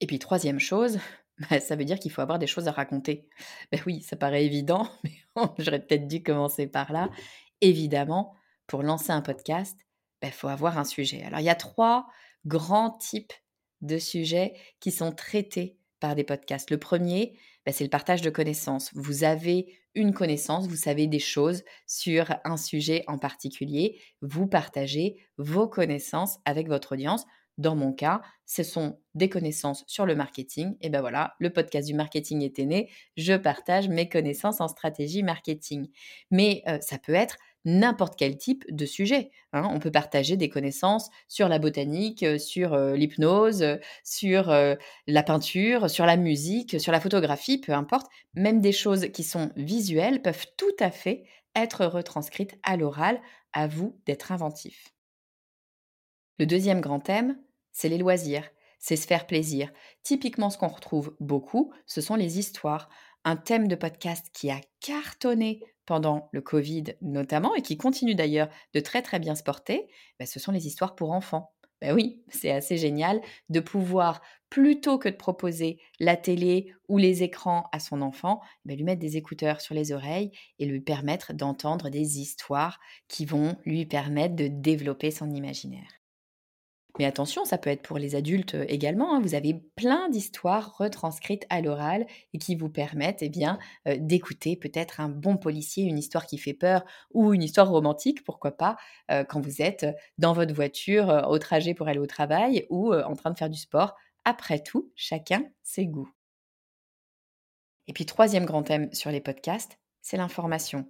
Et 0.00 0.06
puis 0.06 0.18
troisième 0.18 0.60
chose, 0.60 0.98
bah, 1.38 1.60
ça 1.60 1.76
veut 1.76 1.84
dire 1.84 1.98
qu'il 1.98 2.10
faut 2.10 2.22
avoir 2.22 2.38
des 2.38 2.46
choses 2.46 2.68
à 2.68 2.72
raconter. 2.72 3.28
Ben 3.70 3.80
oui, 3.86 4.02
ça 4.02 4.16
paraît 4.16 4.44
évident, 4.44 4.88
mais 5.04 5.12
j'aurais 5.58 5.84
peut-être 5.84 6.06
dû 6.06 6.22
commencer 6.22 6.66
par 6.66 6.92
là. 6.92 7.10
Évidemment, 7.60 8.34
pour 8.66 8.82
lancer 8.82 9.10
un 9.10 9.22
podcast, 9.22 9.76
il 9.80 10.28
ben, 10.28 10.32
faut 10.32 10.48
avoir 10.48 10.78
un 10.78 10.84
sujet. 10.84 11.22
Alors, 11.24 11.40
il 11.40 11.46
y 11.46 11.50
a 11.50 11.54
trois 11.54 12.06
grands 12.46 12.90
types 12.90 13.32
de 13.82 13.98
sujets 13.98 14.54
qui 14.80 14.90
sont 14.90 15.12
traités 15.12 15.78
par 16.00 16.14
des 16.14 16.24
podcasts. 16.24 16.70
Le 16.70 16.78
premier, 16.78 17.38
ben, 17.64 17.72
c'est 17.72 17.84
le 17.84 17.90
partage 17.90 18.22
de 18.22 18.30
connaissances. 18.30 18.90
Vous 18.94 19.24
avez 19.24 19.78
une 19.94 20.12
connaissance, 20.12 20.68
vous 20.68 20.76
savez 20.76 21.06
des 21.06 21.18
choses 21.18 21.64
sur 21.86 22.34
un 22.44 22.56
sujet 22.58 23.02
en 23.06 23.18
particulier, 23.18 24.00
vous 24.20 24.46
partagez 24.46 25.16
vos 25.38 25.66
connaissances 25.66 26.38
avec 26.44 26.68
votre 26.68 26.92
audience 26.92 27.24
dans 27.58 27.74
mon 27.74 27.92
cas, 27.92 28.22
ce 28.44 28.62
sont 28.62 29.00
des 29.14 29.28
connaissances 29.28 29.84
sur 29.86 30.06
le 30.06 30.14
marketing. 30.14 30.76
Et 30.80 30.90
ben 30.90 31.00
voilà, 31.00 31.34
le 31.38 31.50
podcast 31.50 31.88
du 31.88 31.94
marketing 31.94 32.42
était 32.42 32.66
né. 32.66 32.90
Je 33.16 33.34
partage 33.34 33.88
mes 33.88 34.08
connaissances 34.08 34.60
en 34.60 34.68
stratégie 34.68 35.22
marketing. 35.22 35.88
Mais 36.30 36.62
ça 36.80 36.98
peut 36.98 37.14
être 37.14 37.36
n'importe 37.64 38.14
quel 38.16 38.36
type 38.38 38.64
de 38.68 38.86
sujet. 38.86 39.30
Hein. 39.52 39.68
On 39.72 39.80
peut 39.80 39.90
partager 39.90 40.36
des 40.36 40.48
connaissances 40.48 41.10
sur 41.26 41.48
la 41.48 41.58
botanique, 41.58 42.24
sur 42.38 42.76
l'hypnose, 42.76 43.64
sur 44.04 44.54
la 45.06 45.22
peinture, 45.24 45.90
sur 45.90 46.06
la 46.06 46.16
musique, 46.16 46.80
sur 46.80 46.92
la 46.92 47.00
photographie, 47.00 47.58
peu 47.58 47.72
importe. 47.72 48.06
Même 48.34 48.60
des 48.60 48.72
choses 48.72 49.08
qui 49.12 49.24
sont 49.24 49.50
visuelles 49.56 50.22
peuvent 50.22 50.46
tout 50.56 50.76
à 50.78 50.90
fait 50.90 51.24
être 51.56 51.86
retranscrites 51.86 52.56
à 52.62 52.76
l'oral. 52.76 53.20
À 53.52 53.66
vous 53.66 53.98
d'être 54.04 54.32
inventif. 54.32 54.92
Le 56.38 56.44
deuxième 56.44 56.82
grand 56.82 57.00
thème, 57.00 57.38
c'est 57.76 57.90
les 57.90 57.98
loisirs, 57.98 58.48
c'est 58.78 58.96
se 58.96 59.06
faire 59.06 59.26
plaisir. 59.26 59.70
Typiquement, 60.02 60.48
ce 60.48 60.56
qu'on 60.56 60.66
retrouve 60.66 61.14
beaucoup, 61.20 61.74
ce 61.84 62.00
sont 62.00 62.14
les 62.14 62.38
histoires. 62.38 62.88
Un 63.22 63.36
thème 63.36 63.68
de 63.68 63.74
podcast 63.74 64.28
qui 64.32 64.50
a 64.50 64.62
cartonné 64.80 65.60
pendant 65.84 66.30
le 66.32 66.40
Covid 66.40 66.84
notamment 67.02 67.54
et 67.54 67.60
qui 67.60 67.76
continue 67.76 68.14
d'ailleurs 68.14 68.48
de 68.72 68.80
très 68.80 69.02
très 69.02 69.18
bien 69.18 69.34
se 69.34 69.42
porter, 69.42 69.88
bah, 70.18 70.24
ce 70.24 70.40
sont 70.40 70.52
les 70.52 70.66
histoires 70.66 70.94
pour 70.94 71.12
enfants. 71.12 71.52
Ben 71.82 71.94
oui, 71.94 72.22
c'est 72.30 72.50
assez 72.50 72.78
génial 72.78 73.20
de 73.50 73.60
pouvoir, 73.60 74.22
plutôt 74.48 74.96
que 74.96 75.10
de 75.10 75.16
proposer 75.16 75.78
la 76.00 76.16
télé 76.16 76.72
ou 76.88 76.96
les 76.96 77.22
écrans 77.22 77.68
à 77.72 77.78
son 77.78 78.00
enfant, 78.00 78.40
bah, 78.64 78.74
lui 78.74 78.84
mettre 78.84 79.00
des 79.00 79.18
écouteurs 79.18 79.60
sur 79.60 79.74
les 79.74 79.92
oreilles 79.92 80.32
et 80.58 80.64
lui 80.64 80.80
permettre 80.80 81.34
d'entendre 81.34 81.90
des 81.90 82.20
histoires 82.20 82.80
qui 83.06 83.26
vont 83.26 83.54
lui 83.66 83.84
permettre 83.84 84.34
de 84.34 84.48
développer 84.48 85.10
son 85.10 85.30
imaginaire. 85.30 85.90
Mais 86.98 87.04
attention, 87.04 87.44
ça 87.44 87.58
peut 87.58 87.68
être 87.70 87.82
pour 87.82 87.98
les 87.98 88.14
adultes 88.14 88.54
euh, 88.54 88.64
également. 88.68 89.14
Hein. 89.14 89.20
Vous 89.20 89.34
avez 89.34 89.54
plein 89.54 90.08
d'histoires 90.08 90.76
retranscrites 90.78 91.46
à 91.50 91.60
l'oral 91.60 92.06
et 92.32 92.38
qui 92.38 92.54
vous 92.54 92.70
permettent 92.70 93.22
eh 93.22 93.28
bien, 93.28 93.58
euh, 93.86 93.96
d'écouter 93.98 94.56
peut-être 94.56 95.00
un 95.00 95.08
bon 95.08 95.36
policier, 95.36 95.84
une 95.84 95.98
histoire 95.98 96.26
qui 96.26 96.38
fait 96.38 96.54
peur 96.54 96.84
ou 97.12 97.34
une 97.34 97.42
histoire 97.42 97.68
romantique, 97.68 98.24
pourquoi 98.24 98.52
pas, 98.52 98.76
euh, 99.10 99.24
quand 99.24 99.40
vous 99.40 99.60
êtes 99.60 99.86
dans 100.18 100.32
votre 100.32 100.54
voiture 100.54 101.26
au 101.28 101.38
trajet 101.38 101.74
pour 101.74 101.88
aller 101.88 101.98
au 101.98 102.06
travail 102.06 102.66
ou 102.70 102.94
en 102.94 103.14
train 103.14 103.30
de 103.30 103.38
faire 103.38 103.50
du 103.50 103.58
sport. 103.58 103.94
Après 104.24 104.60
tout, 104.60 104.90
chacun 104.94 105.44
ses 105.62 105.86
goûts. 105.86 106.10
Et 107.88 107.92
puis 107.92 108.06
troisième 108.06 108.44
grand 108.44 108.62
thème 108.62 108.92
sur 108.92 109.10
les 109.10 109.20
podcasts, 109.20 109.78
c'est 110.02 110.16
l'information. 110.16 110.86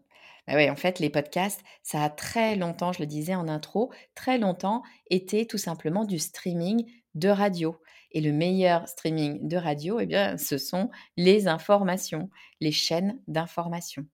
Bah 0.47 0.55
ouais, 0.55 0.71
en 0.71 0.77
fait, 0.77 1.01
les 1.01 1.11
podcasts, 1.11 1.63
ça 1.83 2.03
a 2.03 2.11
très 2.11 2.57
longtemps, 2.57 2.93
je 2.93 3.01
le 3.01 3.07
disais 3.07 3.35
en 3.35 3.49
intro, 3.49 3.93
très 4.15 4.39
longtemps 4.39 4.83
été 5.11 5.47
tout 5.47 5.59
simplement 5.59 6.05
du 6.05 6.19
streaming 6.19 6.87
de 7.15 7.29
radio. 7.29 7.81
Et 8.13 8.21
le 8.21 8.33
meilleur 8.33 8.89
streaming 8.89 9.47
de 9.49 9.57
radio, 9.57 9.99
eh 10.01 10.07
bien, 10.07 10.39
ce 10.39 10.57
sont 10.59 10.91
les 11.17 11.49
informations, 11.49 12.31
les 12.61 12.73
chaînes 12.73 13.21
d'information. 13.27 14.07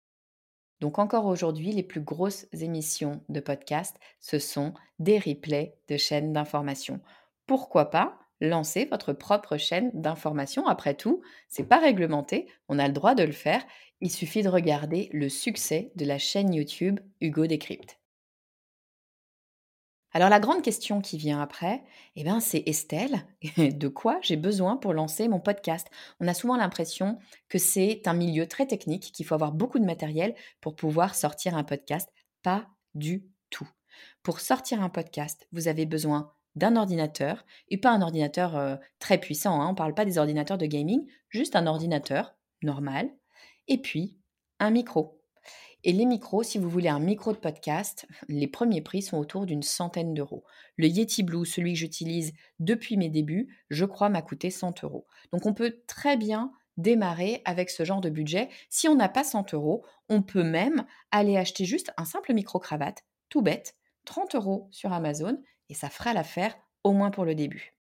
Donc 0.80 0.98
encore 0.98 1.26
aujourd'hui, 1.26 1.72
les 1.72 1.82
plus 1.84 2.02
grosses 2.02 2.46
émissions 2.52 3.22
de 3.30 3.40
podcast, 3.40 3.96
ce 4.20 4.38
sont 4.38 4.74
des 4.98 5.18
replays 5.18 5.76
de 5.88 5.96
chaînes 5.98 6.32
d'information. 6.34 7.00
Pourquoi 7.46 7.90
pas? 7.90 8.21
Lancer 8.42 8.86
votre 8.86 9.12
propre 9.12 9.56
chaîne 9.56 9.90
d'information 9.94 10.66
Après 10.66 10.94
tout, 10.94 11.22
c'est 11.48 11.68
pas 11.68 11.78
réglementé, 11.78 12.48
on 12.68 12.78
a 12.78 12.86
le 12.86 12.92
droit 12.92 13.14
de 13.14 13.22
le 13.22 13.32
faire. 13.32 13.64
Il 14.00 14.10
suffit 14.10 14.42
de 14.42 14.48
regarder 14.48 15.08
le 15.12 15.28
succès 15.28 15.92
de 15.94 16.04
la 16.04 16.18
chaîne 16.18 16.52
YouTube 16.52 16.98
Hugo 17.20 17.46
Décrypte. 17.46 17.98
Alors 20.14 20.28
la 20.28 20.40
grande 20.40 20.62
question 20.62 21.00
qui 21.00 21.16
vient 21.16 21.40
après, 21.40 21.82
eh 22.16 22.24
ben, 22.24 22.40
c'est 22.40 22.64
Estelle, 22.66 23.24
de 23.56 23.88
quoi 23.88 24.18
j'ai 24.22 24.36
besoin 24.36 24.76
pour 24.76 24.92
lancer 24.92 25.28
mon 25.28 25.40
podcast? 25.40 25.86
On 26.20 26.28
a 26.28 26.34
souvent 26.34 26.56
l'impression 26.56 27.18
que 27.48 27.58
c'est 27.58 28.02
un 28.06 28.12
milieu 28.12 28.46
très 28.46 28.66
technique, 28.66 29.12
qu'il 29.12 29.24
faut 29.24 29.34
avoir 29.34 29.52
beaucoup 29.52 29.78
de 29.78 29.86
matériel 29.86 30.34
pour 30.60 30.74
pouvoir 30.74 31.14
sortir 31.14 31.56
un 31.56 31.64
podcast. 31.64 32.12
Pas 32.42 32.66
du 32.94 33.24
tout. 33.48 33.68
Pour 34.22 34.40
sortir 34.40 34.82
un 34.82 34.90
podcast, 34.90 35.46
vous 35.52 35.68
avez 35.68 35.86
besoin 35.86 36.34
d'un 36.54 36.76
ordinateur, 36.76 37.44
et 37.68 37.78
pas 37.78 37.90
un 37.90 38.02
ordinateur 38.02 38.78
très 38.98 39.18
puissant, 39.18 39.60
hein, 39.60 39.68
on 39.68 39.72
ne 39.72 39.76
parle 39.76 39.94
pas 39.94 40.04
des 40.04 40.18
ordinateurs 40.18 40.58
de 40.58 40.66
gaming, 40.66 41.06
juste 41.28 41.56
un 41.56 41.66
ordinateur 41.66 42.34
normal, 42.62 43.10
et 43.68 43.78
puis 43.78 44.18
un 44.58 44.70
micro. 44.70 45.22
Et 45.84 45.92
les 45.92 46.06
micros, 46.06 46.44
si 46.44 46.58
vous 46.58 46.70
voulez 46.70 46.88
un 46.88 47.00
micro 47.00 47.32
de 47.32 47.38
podcast, 47.38 48.06
les 48.28 48.46
premiers 48.46 48.82
prix 48.82 49.02
sont 49.02 49.18
autour 49.18 49.46
d'une 49.46 49.62
centaine 49.62 50.14
d'euros. 50.14 50.44
Le 50.76 50.86
Yeti 50.86 51.22
Blue, 51.22 51.44
celui 51.44 51.72
que 51.72 51.78
j'utilise 51.78 52.32
depuis 52.60 52.96
mes 52.96 53.08
débuts, 53.08 53.56
je 53.68 53.84
crois 53.84 54.08
m'a 54.08 54.22
coûté 54.22 54.50
100 54.50 54.84
euros. 54.84 55.06
Donc 55.32 55.46
on 55.46 55.54
peut 55.54 55.80
très 55.86 56.16
bien 56.16 56.52
démarrer 56.76 57.42
avec 57.44 57.68
ce 57.68 57.84
genre 57.84 58.00
de 58.00 58.10
budget. 58.10 58.48
Si 58.70 58.88
on 58.88 58.94
n'a 58.94 59.08
pas 59.08 59.24
100 59.24 59.54
euros, 59.54 59.84
on 60.08 60.22
peut 60.22 60.44
même 60.44 60.86
aller 61.10 61.36
acheter 61.36 61.64
juste 61.64 61.92
un 61.96 62.04
simple 62.04 62.32
micro-cravate, 62.32 63.02
tout 63.28 63.42
bête, 63.42 63.74
30 64.04 64.36
euros 64.36 64.68
sur 64.70 64.92
Amazon, 64.92 65.36
et 65.68 65.74
ça 65.74 65.88
fera 65.88 66.12
l'affaire 66.12 66.56
au 66.84 66.92
moins 66.92 67.10
pour 67.10 67.24
le 67.24 67.34
début. 67.34 67.74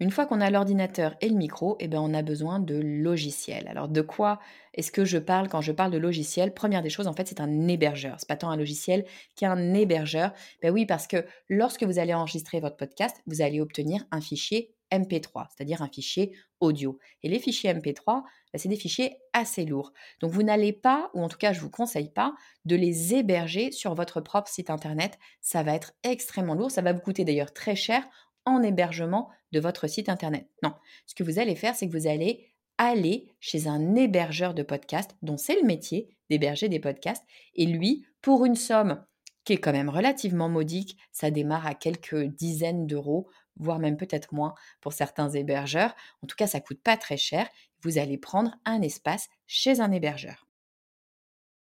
Une 0.00 0.10
fois 0.10 0.24
qu'on 0.24 0.40
a 0.40 0.48
l'ordinateur 0.48 1.14
et 1.20 1.28
le 1.28 1.36
micro, 1.36 1.76
eh 1.78 1.86
ben 1.86 2.00
on 2.00 2.14
a 2.14 2.22
besoin 2.22 2.58
de 2.58 2.74
logiciels. 2.74 3.68
Alors 3.68 3.88
de 3.88 4.00
quoi 4.00 4.40
est-ce 4.72 4.90
que 4.90 5.04
je 5.04 5.18
parle 5.18 5.48
quand 5.48 5.60
je 5.60 5.72
parle 5.72 5.90
de 5.90 5.98
logiciel 5.98 6.54
Première 6.54 6.80
des 6.80 6.88
choses, 6.88 7.06
en 7.06 7.12
fait, 7.12 7.28
c'est 7.28 7.40
un 7.40 7.68
hébergeur. 7.68 8.16
C'est 8.18 8.28
pas 8.28 8.36
tant 8.36 8.48
un 8.50 8.56
logiciel 8.56 9.04
qu'un 9.36 9.74
hébergeur. 9.74 10.32
Ben 10.62 10.72
oui, 10.72 10.86
parce 10.86 11.06
que 11.06 11.26
lorsque 11.50 11.82
vous 11.82 11.98
allez 11.98 12.14
enregistrer 12.14 12.60
votre 12.60 12.78
podcast, 12.78 13.20
vous 13.26 13.42
allez 13.42 13.60
obtenir 13.60 14.06
un 14.10 14.22
fichier 14.22 14.74
MP3, 14.92 15.46
c'est-à-dire 15.48 15.82
un 15.82 15.88
fichier 15.88 16.32
audio. 16.60 16.98
Et 17.22 17.28
les 17.28 17.38
fichiers 17.38 17.72
MP3, 17.72 18.22
ben, 18.52 18.58
c'est 18.58 18.68
des 18.68 18.76
fichiers 18.76 19.16
assez 19.32 19.64
lourds. 19.64 19.92
Donc 20.20 20.32
vous 20.32 20.42
n'allez 20.42 20.72
pas, 20.72 21.10
ou 21.14 21.22
en 21.22 21.28
tout 21.28 21.38
cas 21.38 21.52
je 21.52 21.58
ne 21.58 21.64
vous 21.64 21.70
conseille 21.70 22.10
pas, 22.10 22.34
de 22.64 22.76
les 22.76 23.14
héberger 23.14 23.72
sur 23.72 23.94
votre 23.94 24.20
propre 24.20 24.48
site 24.48 24.70
internet. 24.70 25.18
Ça 25.40 25.62
va 25.62 25.74
être 25.74 25.92
extrêmement 26.02 26.54
lourd. 26.54 26.70
Ça 26.70 26.82
va 26.82 26.92
vous 26.92 27.00
coûter 27.00 27.24
d'ailleurs 27.24 27.52
très 27.52 27.76
cher 27.76 28.02
en 28.44 28.62
hébergement 28.62 29.30
de 29.52 29.60
votre 29.60 29.86
site 29.86 30.08
internet. 30.08 30.48
Non, 30.62 30.74
ce 31.06 31.14
que 31.14 31.24
vous 31.24 31.38
allez 31.38 31.56
faire, 31.56 31.74
c'est 31.74 31.86
que 31.86 31.96
vous 31.96 32.06
allez 32.06 32.46
aller 32.78 33.28
chez 33.40 33.66
un 33.66 33.94
hébergeur 33.94 34.54
de 34.54 34.62
podcasts 34.62 35.16
dont 35.22 35.36
c'est 35.36 35.60
le 35.60 35.66
métier 35.66 36.16
d'héberger 36.30 36.68
des 36.68 36.80
podcasts. 36.80 37.24
Et 37.54 37.66
lui, 37.66 38.06
pour 38.22 38.46
une 38.46 38.56
somme 38.56 39.04
qui 39.44 39.52
est 39.54 39.58
quand 39.58 39.72
même 39.72 39.88
relativement 39.88 40.48
modique, 40.48 40.96
ça 41.12 41.30
démarre 41.30 41.66
à 41.66 41.74
quelques 41.74 42.24
dizaines 42.24 42.86
d'euros, 42.86 43.28
voire 43.60 43.78
même 43.78 43.96
peut-être 43.96 44.34
moins 44.34 44.54
pour 44.80 44.92
certains 44.92 45.30
hébergeurs. 45.30 45.94
En 46.22 46.26
tout 46.26 46.36
cas, 46.36 46.46
ça 46.46 46.60
coûte 46.60 46.80
pas 46.82 46.96
très 46.96 47.16
cher. 47.16 47.48
Vous 47.82 47.98
allez 47.98 48.18
prendre 48.18 48.56
un 48.64 48.82
espace 48.82 49.28
chez 49.46 49.80
un 49.80 49.92
hébergeur. 49.92 50.46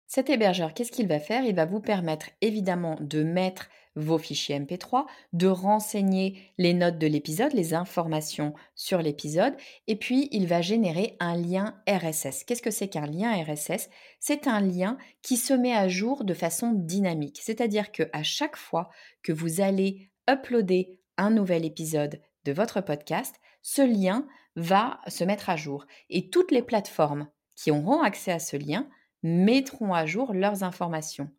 Cet 0.08 0.30
hébergeur, 0.30 0.74
qu'est-ce 0.74 0.92
qu'il 0.92 1.08
va 1.08 1.20
faire? 1.20 1.44
Il 1.44 1.56
va 1.56 1.66
vous 1.66 1.80
permettre 1.80 2.28
évidemment 2.42 2.98
de 3.00 3.24
mettre 3.24 3.70
vos 3.96 4.18
fichiers 4.18 4.60
MP3, 4.60 5.06
de 5.34 5.48
renseigner 5.48 6.52
les 6.58 6.74
notes 6.74 6.98
de 6.98 7.08
l'épisode, 7.08 7.54
les 7.54 7.74
informations 7.74 8.54
sur 8.76 9.02
l'épisode, 9.02 9.56
et 9.88 9.96
puis 9.96 10.30
il 10.32 10.48
va 10.48 10.62
générer 10.62 11.16
un 11.20 11.36
lien 11.36 11.82
RSS. 11.88 12.44
Qu'est-ce 12.44 12.62
que 12.62 12.72
c'est 12.72 12.88
qu'un 12.88 13.06
lien 13.06 13.32
RSS 13.44 13.90
C'est 14.20 14.48
un 14.48 14.62
lien 14.62 14.98
qui 15.22 15.38
se 15.38 15.54
met 15.54 15.74
à 15.74 15.88
jour 15.88 16.24
de 16.24 16.34
façon 16.34 16.74
dynamique, 16.74 17.40
c'est-à-dire 17.42 17.92
que 17.92 18.04
à 18.14 18.24
chaque 18.24 18.58
fois 18.58 18.90
que 19.22 19.32
vous 19.32 19.62
allez 19.62 20.10
uploader 20.30 20.98
un 21.18 21.30
nouvel 21.30 21.66
épisode 21.66 22.22
de 22.46 22.52
votre 22.52 22.82
podcast, 22.82 23.36
ce 23.62 23.82
lien 23.82 24.28
va 24.56 25.00
se 25.08 25.24
mettre 25.24 25.50
à 25.50 25.56
jour 25.56 25.86
et 26.10 26.30
toutes 26.30 26.52
les 26.52 26.62
plateformes 26.62 27.28
qui 27.56 27.72
auront 27.72 28.02
accès 28.02 28.32
à 28.32 28.40
ce 28.40 28.58
lien 28.58 28.88
mettront 29.24 29.94
à 29.94 30.06
jour 30.06 30.34
leurs 30.34 30.64
informations. 30.64 31.30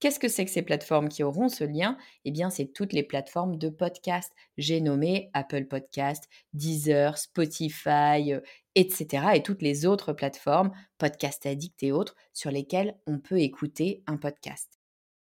Qu'est-ce 0.00 0.18
que 0.18 0.28
c'est 0.28 0.46
que 0.46 0.50
ces 0.50 0.62
plateformes 0.62 1.10
qui 1.10 1.22
auront 1.22 1.50
ce 1.50 1.62
lien? 1.62 1.98
Eh 2.24 2.30
bien, 2.30 2.48
c'est 2.48 2.72
toutes 2.72 2.94
les 2.94 3.02
plateformes 3.02 3.58
de 3.58 3.68
podcast. 3.68 4.32
J'ai 4.56 4.80
nommé 4.80 5.30
Apple 5.34 5.66
Podcast, 5.66 6.24
Deezer, 6.54 7.18
Spotify, 7.18 8.32
etc. 8.74 9.26
et 9.34 9.42
toutes 9.42 9.60
les 9.60 9.84
autres 9.84 10.14
plateformes, 10.14 10.72
Podcast 10.96 11.44
Addict 11.44 11.82
et 11.82 11.92
autres, 11.92 12.16
sur 12.32 12.50
lesquelles 12.50 12.96
on 13.06 13.18
peut 13.18 13.40
écouter 13.40 14.02
un 14.06 14.16
podcast. 14.16 14.80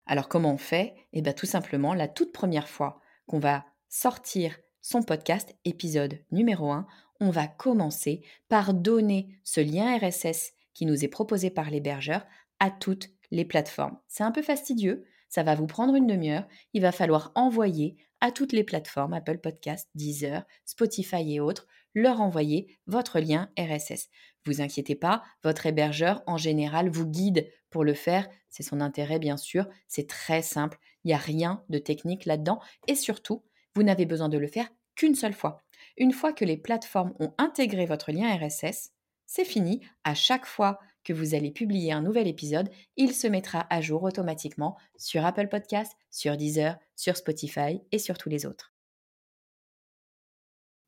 Alors, 0.06 0.30
comment 0.30 0.54
on 0.54 0.58
fait? 0.58 0.94
Eh 1.14 1.24
bien, 1.24 1.34
tout 1.34 1.48
simplement, 1.48 1.96
la 1.96 2.08
toute 2.08 2.32
première 2.32 2.70
fois 2.70 3.02
qu'on 3.26 3.40
va 3.40 3.66
sortir 3.90 4.60
son 4.82 5.02
podcast, 5.02 5.56
épisode 5.66 6.20
numéro 6.32 6.72
1, 6.72 6.86
on 7.20 7.32
va 7.32 7.48
commencer 7.48 8.22
par 8.48 8.74
donner 8.74 9.28
ce 9.44 9.60
lien 9.60 9.98
RSS 9.98 10.54
qui 10.74 10.86
nous 10.86 11.04
est 11.04 11.10
proposé 11.10 11.50
par 11.50 11.70
l'hébergeur 11.72 12.26
à 12.60 12.70
toutes 12.70 13.10
les 13.32 13.46
plateformes. 13.46 13.98
C'est 14.08 14.24
un 14.24 14.32
peu 14.32 14.44
fastidieux, 14.44 15.06
ça 15.28 15.44
va 15.44 15.56
vous 15.56 15.68
prendre 15.68 15.96
une 15.96 16.08
demi-heure, 16.08 16.48
il 16.74 16.82
va 16.82 16.92
falloir 16.92 17.32
envoyer 17.36 17.98
à 18.22 18.32
toutes 18.32 18.54
les 18.54 18.64
plateformes, 18.64 19.14
Apple 19.14 19.40
Podcast, 19.40 19.90
Deezer, 19.96 20.44
Spotify 20.66 21.34
et 21.34 21.40
autres, 21.40 21.68
leur 21.96 22.22
envoyer 22.22 22.78
votre 22.86 23.20
lien 23.20 23.50
RSS. 23.58 24.10
Vous 24.46 24.62
inquiétez 24.62 24.96
pas, 24.96 25.24
votre 25.44 25.66
hébergeur 25.66 26.22
en 26.28 26.38
général 26.38 26.90
vous 26.90 27.08
guide 27.08 27.50
pour 27.70 27.84
le 27.84 27.94
faire, 27.94 28.28
c'est 28.50 28.64
son 28.64 28.82
intérêt 28.82 29.20
bien 29.20 29.38
sûr, 29.38 29.68
c'est 29.88 30.08
très 30.08 30.42
simple, 30.42 30.80
il 31.04 31.10
n'y 31.10 31.14
a 31.14 31.18
rien 31.18 31.64
de 31.70 31.78
technique 31.78 32.26
là-dedans. 32.26 32.60
Et 32.88 32.96
surtout, 32.96 33.44
vous 33.76 33.84
n'avez 33.84 34.06
besoin 34.06 34.30
de 34.30 34.38
le 34.38 34.48
faire 34.48 34.70
qu'une 34.96 35.16
seule 35.16 35.34
fois. 35.34 35.62
Une 35.98 36.12
fois 36.12 36.34
que 36.34 36.46
les 36.46 36.58
plateformes 36.58 37.14
ont 37.20 37.34
intégré 37.38 37.86
votre 37.86 38.12
lien 38.12 38.36
RSS, 38.36 38.92
c'est 39.26 39.46
fini, 39.46 39.82
à 40.04 40.14
chaque 40.16 40.46
fois 40.46 40.80
que 41.04 41.14
vous 41.14 41.34
allez 41.36 41.52
publier 41.52 41.92
un 41.92 42.02
nouvel 42.02 42.28
épisode, 42.28 42.70
il 42.98 43.14
se 43.14 43.28
mettra 43.28 43.66
à 43.70 43.82
jour 43.82 44.04
automatiquement 44.04 44.78
sur 44.98 45.26
Apple 45.26 45.48
Podcast, 45.48 45.94
sur 46.12 46.36
Deezer, 46.36 46.78
sur 46.96 47.16
Spotify 47.16 47.82
et 47.92 48.00
sur 48.00 48.18
tous 48.18 48.30
les 48.30 48.46
autres. 48.46 48.74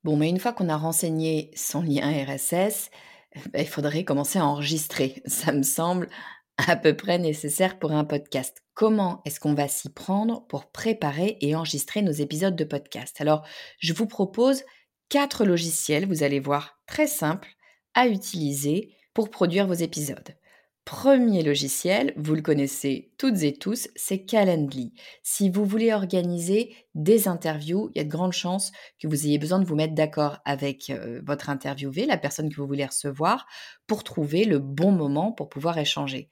Bon, 0.03 0.17
mais 0.17 0.29
une 0.29 0.39
fois 0.39 0.53
qu'on 0.53 0.69
a 0.69 0.77
renseigné 0.77 1.51
son 1.55 1.81
lien 1.81 2.11
RSS, 2.25 2.89
bah, 3.53 3.59
il 3.59 3.67
faudrait 3.67 4.03
commencer 4.03 4.39
à 4.39 4.45
enregistrer. 4.45 5.21
Ça 5.25 5.51
me 5.51 5.63
semble 5.63 6.09
à 6.68 6.75
peu 6.75 6.96
près 6.96 7.18
nécessaire 7.18 7.80
pour 7.80 7.91
un 7.91 8.03
podcast. 8.03 8.62
Comment 8.74 9.22
est-ce 9.25 9.39
qu'on 9.39 9.53
va 9.53 9.68
s'y 9.68 9.89
prendre 9.89 10.46
pour 10.48 10.72
préparer 10.72 11.38
et 11.41 11.56
enregistrer 11.56 12.01
nos 12.01 12.12
épisodes 12.12 12.56
de 12.56 12.63
podcast? 12.63 13.20
Alors, 13.20 13.46
je 13.80 13.94
vous 13.94 14.08
propose 14.08 14.63
quatre 15.10 15.46
logiciels, 15.46 16.08
vous 16.08 16.24
allez 16.24 16.39
voir, 16.39 16.80
très 16.88 17.08
simples 17.08 17.50
à 17.94 18.08
utiliser 18.08 18.96
pour 19.13 19.30
produire 19.30 19.68
vos 19.68 19.74
épisodes. 19.74 20.36
Premier 20.86 21.44
logiciel, 21.44 22.12
vous 22.18 22.34
le 22.34 22.41
connaissez 22.41 23.13
toutes 23.20 23.44
et 23.44 23.53
tous, 23.53 23.88
c'est 23.96 24.25
Calendly. 24.25 24.94
Si 25.22 25.50
vous 25.50 25.63
voulez 25.63 25.94
organiser 25.94 26.75
des 26.96 27.27
interviews, 27.27 27.91
il 27.94 28.00
y 28.00 28.01
a 28.01 28.03
de 28.03 28.10
grandes 28.10 28.34
chances 28.34 28.72
que 29.00 29.08
vous 29.08 29.27
ayez 29.27 29.38
besoin 29.38 29.60
de 29.60 29.65
vous 29.65 29.75
mettre 29.75 29.94
d'accord 29.94 30.39
avec 30.44 30.89
euh, 30.89 31.22
votre 31.24 31.51
interviewé, 31.51 32.08
la 32.08 32.18
personne 32.18 32.50
que 32.50 32.56
vous 32.56 32.65
voulez 32.65 32.86
recevoir, 32.86 33.46
pour 33.86 34.03
trouver 34.03 34.44
le 34.44 34.58
bon 34.58 34.91
moment 34.91 35.32
pour 35.32 35.50
pouvoir 35.50 35.77
échanger. 35.77 36.30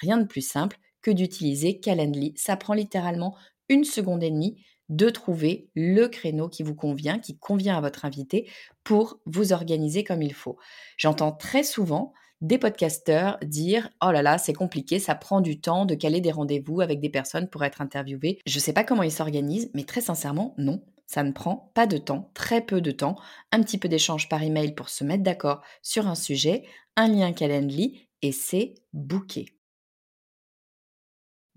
Rien 0.00 0.18
de 0.18 0.26
plus 0.26 0.46
simple 0.46 0.78
que 1.02 1.10
d'utiliser 1.10 1.80
Calendly. 1.80 2.34
Ça 2.36 2.56
prend 2.56 2.74
littéralement 2.74 3.36
une 3.68 3.84
seconde 3.84 4.22
et 4.22 4.30
demie 4.30 4.62
de 4.88 5.08
trouver 5.08 5.70
le 5.74 6.06
créneau 6.08 6.48
qui 6.48 6.62
vous 6.62 6.74
convient, 6.74 7.18
qui 7.18 7.38
convient 7.38 7.78
à 7.78 7.80
votre 7.80 8.04
invité 8.04 8.50
pour 8.84 9.20
vous 9.24 9.52
organiser 9.52 10.04
comme 10.04 10.22
il 10.22 10.34
faut. 10.34 10.58
J'entends 10.96 11.32
très 11.32 11.62
souvent 11.62 12.12
des 12.40 12.58
podcasteurs 12.58 13.38
dire 13.42 13.90
Oh 14.04 14.10
là 14.10 14.22
là, 14.22 14.38
c'est 14.38 14.52
compliqué, 14.52 14.98
ça 14.98 15.14
prend 15.14 15.40
du 15.40 15.60
temps 15.60 15.86
de 15.86 15.94
caler 15.94 16.20
des 16.20 16.32
rendez-vous 16.32 16.80
avec 16.80 17.00
des 17.00 17.08
personnes 17.08 17.48
pour 17.48 17.64
être 17.64 17.80
interviewées. 17.80 18.38
Je 18.46 18.56
ne 18.56 18.60
sais 18.60 18.72
pas 18.72 18.84
comment 18.84 19.02
ils 19.02 19.12
s'organisent, 19.12 19.70
mais 19.74 19.84
très 19.84 20.00
sincèrement, 20.00 20.54
non. 20.58 20.82
Ça 21.06 21.22
ne 21.22 21.32
prend 21.32 21.72
pas 21.74 21.86
de 21.86 21.98
temps, 21.98 22.30
très 22.34 22.60
peu 22.60 22.80
de 22.80 22.92
temps, 22.92 23.16
un 23.50 23.62
petit 23.62 23.78
peu 23.78 23.88
d'échange 23.88 24.28
par 24.28 24.42
email 24.42 24.74
pour 24.74 24.88
se 24.88 25.04
mettre 25.04 25.24
d'accord 25.24 25.60
sur 25.82 26.06
un 26.06 26.14
sujet, 26.14 26.64
un 26.96 27.08
lien 27.08 27.32
Calendly 27.32 28.08
et 28.22 28.32
c'est 28.32 28.74
booké. 28.92 29.46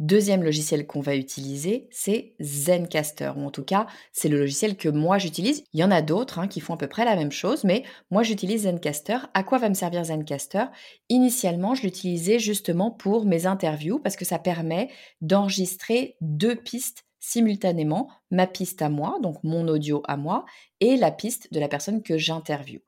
Deuxième 0.03 0.43
logiciel 0.43 0.86
qu'on 0.86 1.00
va 1.00 1.15
utiliser, 1.15 1.88
c'est 1.89 2.33
Zencaster, 2.41 3.31
ou 3.38 3.45
en 3.45 3.51
tout 3.51 3.63
cas, 3.63 3.88
c'est 4.12 4.27
le 4.27 4.38
logiciel 4.38 4.75
que 4.75 4.89
moi 4.89 5.17
j'utilise. 5.17 5.63
Il 5.72 5.79
y 5.79 5.83
en 5.86 5.91
a 5.91 6.01
d'autres 6.01 6.39
hein, 6.39 6.50
qui 6.50 6.60
font 6.60 6.74
à 6.74 6.77
peu 6.77 6.88
près 6.89 7.05
la 7.05 7.15
même 7.15 7.31
chose, 7.31 7.63
mais 7.63 7.83
moi 8.12 8.22
j'utilise 8.22 8.63
Zencaster. 8.63 9.19
À 9.33 9.43
quoi 9.43 9.60
va 9.60 9.69
me 9.69 9.74
servir 9.74 10.03
Zencaster? 10.03 10.65
Initialement, 11.07 11.74
je 11.74 11.83
l'utilisais 11.83 12.38
justement 12.38 12.91
pour 12.91 13.25
mes 13.25 13.45
interviews 13.45 13.98
parce 13.98 14.17
que 14.17 14.25
ça 14.25 14.39
permet 14.39 14.89
d'enregistrer 15.22 16.17
deux 16.19 16.57
pistes 16.57 17.05
simultanément, 17.22 18.10
ma 18.29 18.45
piste 18.45 18.81
à 18.81 18.89
moi, 18.89 19.19
donc 19.22 19.41
mon 19.45 19.69
audio 19.69 20.03
à 20.05 20.17
moi, 20.17 20.43
et 20.81 20.98
la 20.98 21.12
piste 21.12 21.53
de 21.53 21.62
la 21.62 21.69
personne 21.69 22.03
que 22.03 22.17
j'interviewe. 22.17 22.81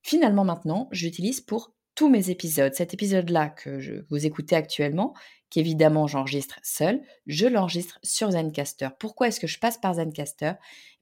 Finalement, 0.00 0.46
maintenant, 0.46 0.88
j'utilise 0.90 1.42
pour 1.42 1.74
tous 1.96 2.08
mes 2.08 2.30
épisodes. 2.30 2.74
Cet 2.74 2.94
épisode-là 2.94 3.48
que 3.48 4.04
vous 4.10 4.26
écoutez 4.26 4.54
actuellement, 4.54 5.14
qu'évidemment 5.50 6.06
j'enregistre 6.06 6.58
seul, 6.62 7.00
je 7.26 7.46
l'enregistre 7.46 7.98
sur 8.02 8.30
Zencaster. 8.30 8.88
Pourquoi 8.98 9.28
est-ce 9.28 9.40
que 9.40 9.46
je 9.46 9.58
passe 9.58 9.78
par 9.78 9.94
Zencaster? 9.94 10.52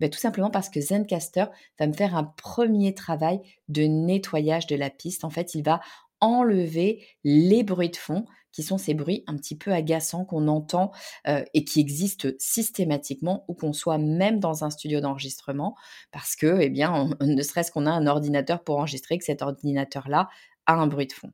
Ben, 0.00 0.10
Tout 0.10 0.18
simplement 0.18 0.50
parce 0.50 0.68
que 0.68 0.80
Zencaster 0.80 1.46
va 1.78 1.86
me 1.86 1.92
faire 1.92 2.16
un 2.16 2.24
premier 2.24 2.94
travail 2.94 3.40
de 3.68 3.82
nettoyage 3.82 4.66
de 4.66 4.76
la 4.76 4.90
piste. 4.90 5.24
En 5.24 5.30
fait, 5.30 5.54
il 5.54 5.62
va 5.62 5.80
enlever 6.20 7.04
les 7.24 7.62
bruits 7.62 7.90
de 7.90 7.96
fond 7.96 8.24
qui 8.54 8.62
sont 8.62 8.78
ces 8.78 8.94
bruits 8.94 9.24
un 9.26 9.36
petit 9.36 9.56
peu 9.56 9.72
agaçants 9.72 10.24
qu'on 10.24 10.46
entend 10.46 10.92
euh, 11.26 11.44
et 11.54 11.64
qui 11.64 11.80
existent 11.80 12.28
systématiquement 12.38 13.44
ou 13.48 13.54
qu'on 13.54 13.72
soit 13.72 13.98
même 13.98 14.38
dans 14.38 14.64
un 14.64 14.70
studio 14.70 15.00
d'enregistrement 15.00 15.74
parce 16.12 16.36
que, 16.36 16.60
eh 16.60 16.70
bien, 16.70 17.10
ne 17.20 17.42
serait-ce 17.42 17.72
qu'on 17.72 17.86
a 17.86 17.90
un 17.90 18.06
ordinateur 18.06 18.62
pour 18.62 18.78
enregistrer, 18.78 19.18
que 19.18 19.24
cet 19.24 19.42
ordinateur-là 19.42 20.28
a 20.66 20.74
un 20.74 20.86
bruit 20.86 21.08
de 21.08 21.12
fond. 21.12 21.32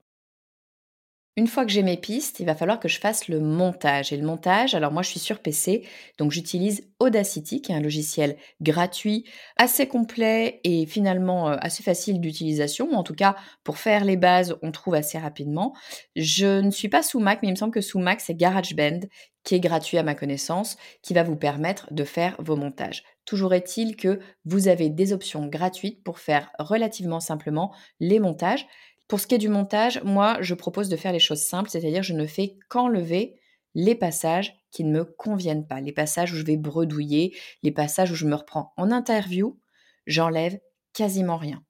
Une 1.37 1.47
fois 1.47 1.65
que 1.65 1.71
j'ai 1.71 1.85
mes 1.85 1.97
pistes, 1.97 2.41
il 2.41 2.47
va 2.47 2.57
falloir 2.57 2.81
que 2.81 2.89
je 2.89 2.99
fasse 2.99 3.29
le 3.29 3.39
montage. 3.39 4.13
Et 4.13 4.17
le 4.17 4.27
montage, 4.27 4.75
alors 4.75 4.93
moi 4.93 5.03
je 5.03 5.11
suis 5.11 5.21
sur 5.21 5.39
PC, 5.39 5.87
donc 6.19 6.33
j'utilise 6.33 6.89
Audacity, 6.99 7.63
qui 7.63 7.71
est 7.71 7.75
un 7.75 7.81
logiciel 7.81 8.37
gratuit, 8.61 9.25
assez 9.57 9.87
complet 9.87 10.61
et 10.65 10.87
finalement 10.87 11.51
euh, 11.51 11.57
assez 11.61 11.83
facile 11.83 12.21
d'utilisation, 12.21 12.93
en 12.93 13.05
tout 13.05 13.15
cas 13.15 13.37
pour 13.63 13.79
faire 13.79 14.05
les 14.05 14.17
bases, 14.17 14.57
on 14.63 14.73
trouve 14.73 14.95
assez 14.95 15.19
rapidement. 15.19 15.73
Je 16.17 16.61
ne 16.61 16.71
suis 16.71 16.89
pas 16.89 17.03
sous 17.03 17.21
Mac, 17.21 17.39
mais 17.43 17.49
il 17.49 17.53
me 17.53 17.57
semble 17.57 17.73
que 17.73 17.81
sous 17.81 18.01
Mac, 18.01 18.21
c'est 18.21 18.35
GarageBand, 18.35 19.01
qui 19.45 19.55
est 19.55 19.61
gratuit 19.61 19.99
à 19.99 20.03
ma 20.03 20.15
connaissance, 20.15 20.77
qui 21.03 21.15
va 21.15 21.23
vous 21.23 21.37
permettre 21.37 21.93
de 21.93 22.05
faire 22.05 22.37
vos 22.39 22.57
montages. 22.57 23.05
Toujours 23.25 23.55
est-il 23.55 23.97
que 23.97 24.19
vous 24.45 24.69
avez 24.69 24.91
des 24.91 25.13
options 25.13 25.47
gratuites 25.47 26.03
pour 26.03 26.19
faire 26.19 26.51
relativement 26.59 27.21
simplement 27.21 27.73
les 28.01 28.19
montages. 28.19 28.67
Pour 29.11 29.19
ce 29.19 29.27
qui 29.27 29.35
est 29.35 29.39
du 29.39 29.49
montage, 29.49 30.01
moi, 30.05 30.39
je 30.41 30.55
propose 30.55 30.89
de 30.89 30.95
faire 30.95 31.11
les 31.11 31.19
choses 31.19 31.43
simples, 31.43 31.69
c'est-à-dire 31.69 32.05
je 32.05 32.15
ne 32.15 32.29
fais 32.29 32.57
qu'enlever 32.69 33.35
les 33.75 33.97
passages 33.97 34.55
qui 34.71 34.85
ne 34.85 34.93
me 34.93 35.05
conviennent 35.05 35.67
pas, 35.67 35.81
les 35.81 35.91
passages 35.91 36.33
où 36.33 36.37
je 36.37 36.45
vais 36.45 36.57
bredouiller, 36.57 37.37
les 37.65 37.73
passages 37.73 38.13
où 38.13 38.15
je 38.15 38.29
me 38.29 38.37
reprends. 38.37 38.73
En 38.77 38.93
interview, 38.93 39.59
j'enlève 40.07 40.61
quasiment 40.93 41.39
rien. 41.39 41.65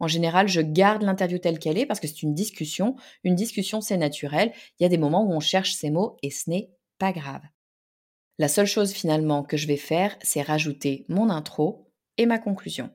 En 0.00 0.08
général, 0.08 0.48
je 0.48 0.62
garde 0.62 1.02
l'interview 1.02 1.38
telle 1.38 1.58
qu'elle 1.58 1.76
est 1.76 1.84
parce 1.84 2.00
que 2.00 2.06
c'est 2.06 2.22
une 2.22 2.32
discussion. 2.32 2.96
Une 3.24 3.34
discussion, 3.34 3.82
c'est 3.82 3.98
naturel. 3.98 4.54
Il 4.80 4.84
y 4.84 4.86
a 4.86 4.90
des 4.90 4.96
moments 4.96 5.26
où 5.26 5.34
on 5.34 5.40
cherche 5.40 5.74
ces 5.74 5.90
mots 5.90 6.16
et 6.22 6.30
ce 6.30 6.48
n'est 6.48 6.70
pas 6.98 7.12
grave. 7.12 7.42
La 8.38 8.48
seule 8.48 8.66
chose 8.66 8.94
finalement 8.94 9.42
que 9.42 9.58
je 9.58 9.66
vais 9.66 9.76
faire, 9.76 10.16
c'est 10.22 10.40
rajouter 10.40 11.04
mon 11.10 11.28
intro 11.28 11.92
et 12.16 12.24
ma 12.24 12.38
conclusion. 12.38 12.88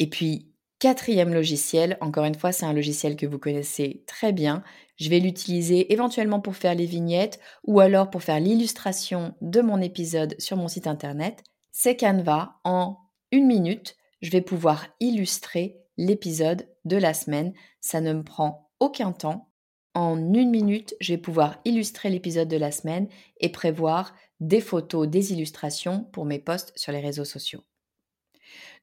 Et 0.00 0.10
puis, 0.10 0.49
Quatrième 0.80 1.34
logiciel, 1.34 1.98
encore 2.00 2.24
une 2.24 2.34
fois, 2.34 2.52
c'est 2.52 2.64
un 2.64 2.72
logiciel 2.72 3.14
que 3.14 3.26
vous 3.26 3.38
connaissez 3.38 4.02
très 4.06 4.32
bien. 4.32 4.64
Je 4.96 5.10
vais 5.10 5.18
l'utiliser 5.18 5.92
éventuellement 5.92 6.40
pour 6.40 6.56
faire 6.56 6.74
les 6.74 6.86
vignettes 6.86 7.38
ou 7.64 7.80
alors 7.80 8.08
pour 8.08 8.22
faire 8.22 8.40
l'illustration 8.40 9.34
de 9.42 9.60
mon 9.60 9.78
épisode 9.82 10.34
sur 10.38 10.56
mon 10.56 10.68
site 10.68 10.86
internet. 10.86 11.44
C'est 11.70 11.98
Canva. 11.98 12.60
En 12.64 12.96
une 13.30 13.46
minute, 13.46 13.94
je 14.22 14.30
vais 14.30 14.40
pouvoir 14.40 14.86
illustrer 15.00 15.76
l'épisode 15.98 16.66
de 16.86 16.96
la 16.96 17.12
semaine. 17.12 17.52
Ça 17.82 18.00
ne 18.00 18.14
me 18.14 18.24
prend 18.24 18.70
aucun 18.80 19.12
temps. 19.12 19.50
En 19.92 20.16
une 20.32 20.50
minute, 20.50 20.94
je 21.02 21.12
vais 21.12 21.20
pouvoir 21.20 21.60
illustrer 21.66 22.08
l'épisode 22.08 22.48
de 22.48 22.56
la 22.56 22.72
semaine 22.72 23.06
et 23.38 23.52
prévoir 23.52 24.14
des 24.40 24.62
photos, 24.62 25.06
des 25.06 25.34
illustrations 25.34 26.04
pour 26.04 26.24
mes 26.24 26.38
posts 26.38 26.72
sur 26.74 26.90
les 26.90 27.00
réseaux 27.00 27.26
sociaux. 27.26 27.60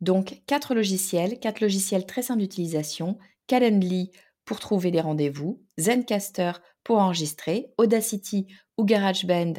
Donc, 0.01 0.41
quatre 0.47 0.75
logiciels, 0.75 1.39
quatre 1.39 1.61
logiciels 1.61 2.05
très 2.05 2.21
simples 2.21 2.41
d'utilisation, 2.41 3.17
Calendly 3.47 4.11
pour 4.45 4.59
trouver 4.59 4.91
des 4.91 5.01
rendez-vous, 5.01 5.61
Zencaster 5.77 6.53
pour 6.83 6.99
enregistrer, 6.99 7.73
Audacity 7.77 8.47
ou 8.77 8.85
GarageBand 8.85 9.55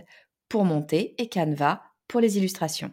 pour 0.49 0.65
monter 0.65 1.15
et 1.21 1.29
Canva 1.29 1.83
pour 2.07 2.21
les 2.21 2.39
illustrations. 2.39 2.93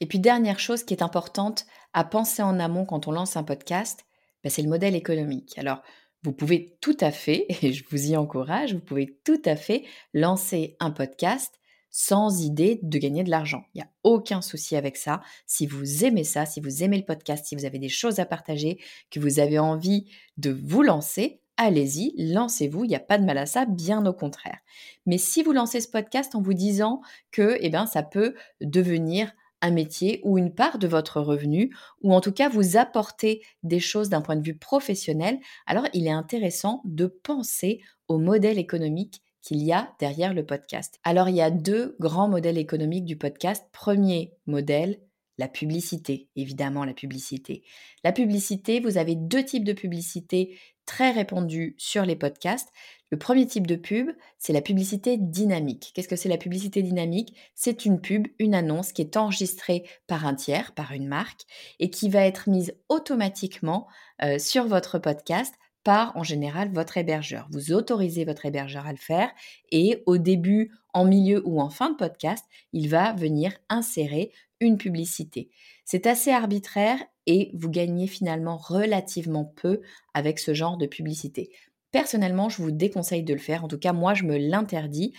Et 0.00 0.06
puis 0.06 0.20
dernière 0.20 0.60
chose 0.60 0.84
qui 0.84 0.94
est 0.94 1.02
importante 1.02 1.66
à 1.92 2.04
penser 2.04 2.42
en 2.42 2.60
amont 2.60 2.84
quand 2.84 3.08
on 3.08 3.12
lance 3.12 3.36
un 3.36 3.42
podcast, 3.42 4.04
ben, 4.44 4.50
c'est 4.50 4.62
le 4.62 4.68
modèle 4.68 4.94
économique. 4.94 5.58
Alors, 5.58 5.82
vous 6.22 6.32
pouvez 6.32 6.76
tout 6.80 6.96
à 7.00 7.10
fait, 7.10 7.46
et 7.62 7.72
je 7.72 7.84
vous 7.90 8.12
y 8.12 8.16
encourage, 8.16 8.74
vous 8.74 8.80
pouvez 8.80 9.18
tout 9.24 9.42
à 9.44 9.56
fait 9.56 9.84
lancer 10.14 10.76
un 10.80 10.90
podcast 10.90 11.58
sans 11.90 12.42
idée 12.42 12.80
de 12.82 12.98
gagner 12.98 13.24
de 13.24 13.30
l'argent. 13.30 13.64
Il 13.74 13.78
n'y 13.78 13.82
a 13.82 13.90
aucun 14.04 14.40
souci 14.40 14.76
avec 14.76 14.96
ça. 14.96 15.20
Si 15.46 15.66
vous 15.66 16.04
aimez 16.04 16.24
ça, 16.24 16.46
si 16.46 16.60
vous 16.60 16.82
aimez 16.82 16.98
le 16.98 17.04
podcast, 17.04 17.46
si 17.46 17.56
vous 17.56 17.64
avez 17.64 17.78
des 17.78 17.88
choses 17.88 18.18
à 18.18 18.26
partager, 18.26 18.78
que 19.10 19.20
vous 19.20 19.38
avez 19.38 19.58
envie 19.58 20.06
de 20.36 20.50
vous 20.50 20.82
lancer, 20.82 21.40
allez-y, 21.56 22.14
lancez-vous, 22.16 22.84
il 22.84 22.88
n'y 22.88 22.96
a 22.96 23.00
pas 23.00 23.18
de 23.18 23.24
mal 23.24 23.38
à 23.38 23.46
ça, 23.46 23.66
bien 23.66 24.06
au 24.06 24.12
contraire. 24.12 24.58
Mais 25.06 25.18
si 25.18 25.42
vous 25.42 25.52
lancez 25.52 25.80
ce 25.80 25.88
podcast 25.88 26.34
en 26.34 26.42
vous 26.42 26.54
disant 26.54 27.00
que 27.30 27.56
eh 27.60 27.68
ben, 27.68 27.86
ça 27.86 28.02
peut 28.02 28.34
devenir 28.60 29.32
un 29.60 29.72
métier 29.72 30.20
ou 30.24 30.38
une 30.38 30.54
part 30.54 30.78
de 30.78 30.86
votre 30.86 31.20
revenu, 31.20 31.74
ou 32.02 32.14
en 32.14 32.20
tout 32.20 32.32
cas 32.32 32.48
vous 32.48 32.76
apporter 32.76 33.42
des 33.64 33.80
choses 33.80 34.08
d'un 34.08 34.20
point 34.20 34.36
de 34.36 34.44
vue 34.44 34.56
professionnel, 34.56 35.38
alors 35.66 35.86
il 35.92 36.06
est 36.06 36.12
intéressant 36.12 36.80
de 36.84 37.06
penser 37.06 37.80
au 38.06 38.18
modèle 38.18 38.58
économique 38.58 39.22
qu'il 39.48 39.62
y 39.62 39.72
a 39.72 39.94
derrière 39.98 40.34
le 40.34 40.44
podcast. 40.44 41.00
Alors 41.04 41.30
il 41.30 41.36
y 41.36 41.40
a 41.40 41.50
deux 41.50 41.96
grands 42.00 42.28
modèles 42.28 42.58
économiques 42.58 43.06
du 43.06 43.16
podcast. 43.16 43.64
Premier 43.72 44.34
modèle, 44.46 45.00
la 45.38 45.48
publicité, 45.48 46.28
évidemment 46.36 46.84
la 46.84 46.92
publicité. 46.92 47.62
La 48.04 48.12
publicité, 48.12 48.78
vous 48.78 48.98
avez 48.98 49.14
deux 49.14 49.42
types 49.42 49.64
de 49.64 49.72
publicité 49.72 50.58
très 50.84 51.12
répandus 51.12 51.74
sur 51.78 52.04
les 52.04 52.14
podcasts. 52.14 52.68
Le 53.10 53.18
premier 53.18 53.46
type 53.46 53.66
de 53.66 53.76
pub, 53.76 54.10
c'est 54.38 54.52
la 54.52 54.60
publicité 54.60 55.16
dynamique. 55.16 55.92
Qu'est-ce 55.94 56.08
que 56.08 56.16
c'est 56.16 56.28
la 56.28 56.36
publicité 56.36 56.82
dynamique? 56.82 57.34
C'est 57.54 57.86
une 57.86 58.02
pub, 58.02 58.26
une 58.38 58.54
annonce 58.54 58.92
qui 58.92 59.00
est 59.00 59.16
enregistrée 59.16 59.84
par 60.06 60.26
un 60.26 60.34
tiers, 60.34 60.74
par 60.74 60.92
une 60.92 61.08
marque, 61.08 61.44
et 61.78 61.88
qui 61.88 62.10
va 62.10 62.26
être 62.26 62.50
mise 62.50 62.74
automatiquement 62.90 63.86
euh, 64.22 64.38
sur 64.38 64.66
votre 64.66 64.98
podcast 64.98 65.54
par 65.88 66.14
en 66.18 66.22
général 66.22 66.70
votre 66.70 66.98
hébergeur. 66.98 67.48
Vous 67.50 67.72
autorisez 67.72 68.26
votre 68.26 68.44
hébergeur 68.44 68.86
à 68.86 68.92
le 68.92 68.98
faire 68.98 69.30
et 69.72 70.02
au 70.04 70.18
début, 70.18 70.70
en 70.92 71.06
milieu 71.06 71.40
ou 71.46 71.62
en 71.62 71.70
fin 71.70 71.88
de 71.88 71.96
podcast, 71.96 72.44
il 72.74 72.90
va 72.90 73.14
venir 73.14 73.54
insérer 73.70 74.30
une 74.60 74.76
publicité. 74.76 75.48
C'est 75.86 76.06
assez 76.06 76.30
arbitraire 76.30 76.98
et 77.24 77.52
vous 77.54 77.70
gagnez 77.70 78.06
finalement 78.06 78.58
relativement 78.58 79.46
peu 79.46 79.80
avec 80.12 80.40
ce 80.40 80.52
genre 80.52 80.76
de 80.76 80.84
publicité. 80.84 81.48
Personnellement, 81.90 82.50
je 82.50 82.60
vous 82.60 82.70
déconseille 82.70 83.24
de 83.24 83.32
le 83.32 83.40
faire. 83.40 83.64
En 83.64 83.68
tout 83.68 83.78
cas, 83.78 83.94
moi, 83.94 84.12
je 84.12 84.24
me 84.24 84.36
l'interdis 84.36 85.14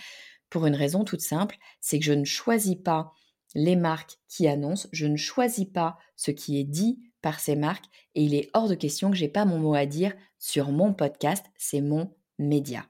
pour 0.50 0.66
une 0.66 0.76
raison 0.76 1.02
toute 1.02 1.20
simple, 1.20 1.56
c'est 1.80 1.98
que 1.98 2.04
je 2.04 2.12
ne 2.12 2.24
choisis 2.24 2.76
pas 2.76 3.10
les 3.56 3.74
marques 3.74 4.18
qui 4.28 4.46
annoncent, 4.46 4.88
je 4.92 5.08
ne 5.08 5.16
choisis 5.16 5.66
pas 5.66 5.98
ce 6.14 6.30
qui 6.30 6.60
est 6.60 6.64
dit 6.64 7.09
par 7.22 7.40
ces 7.40 7.56
marques 7.56 7.86
et 8.14 8.22
il 8.22 8.34
est 8.34 8.50
hors 8.54 8.68
de 8.68 8.74
question 8.74 9.10
que 9.10 9.16
j'ai 9.16 9.28
pas 9.28 9.44
mon 9.44 9.58
mot 9.58 9.74
à 9.74 9.86
dire 9.86 10.12
sur 10.38 10.70
mon 10.70 10.92
podcast, 10.92 11.44
c'est 11.56 11.80
mon 11.80 12.12
média. 12.38 12.86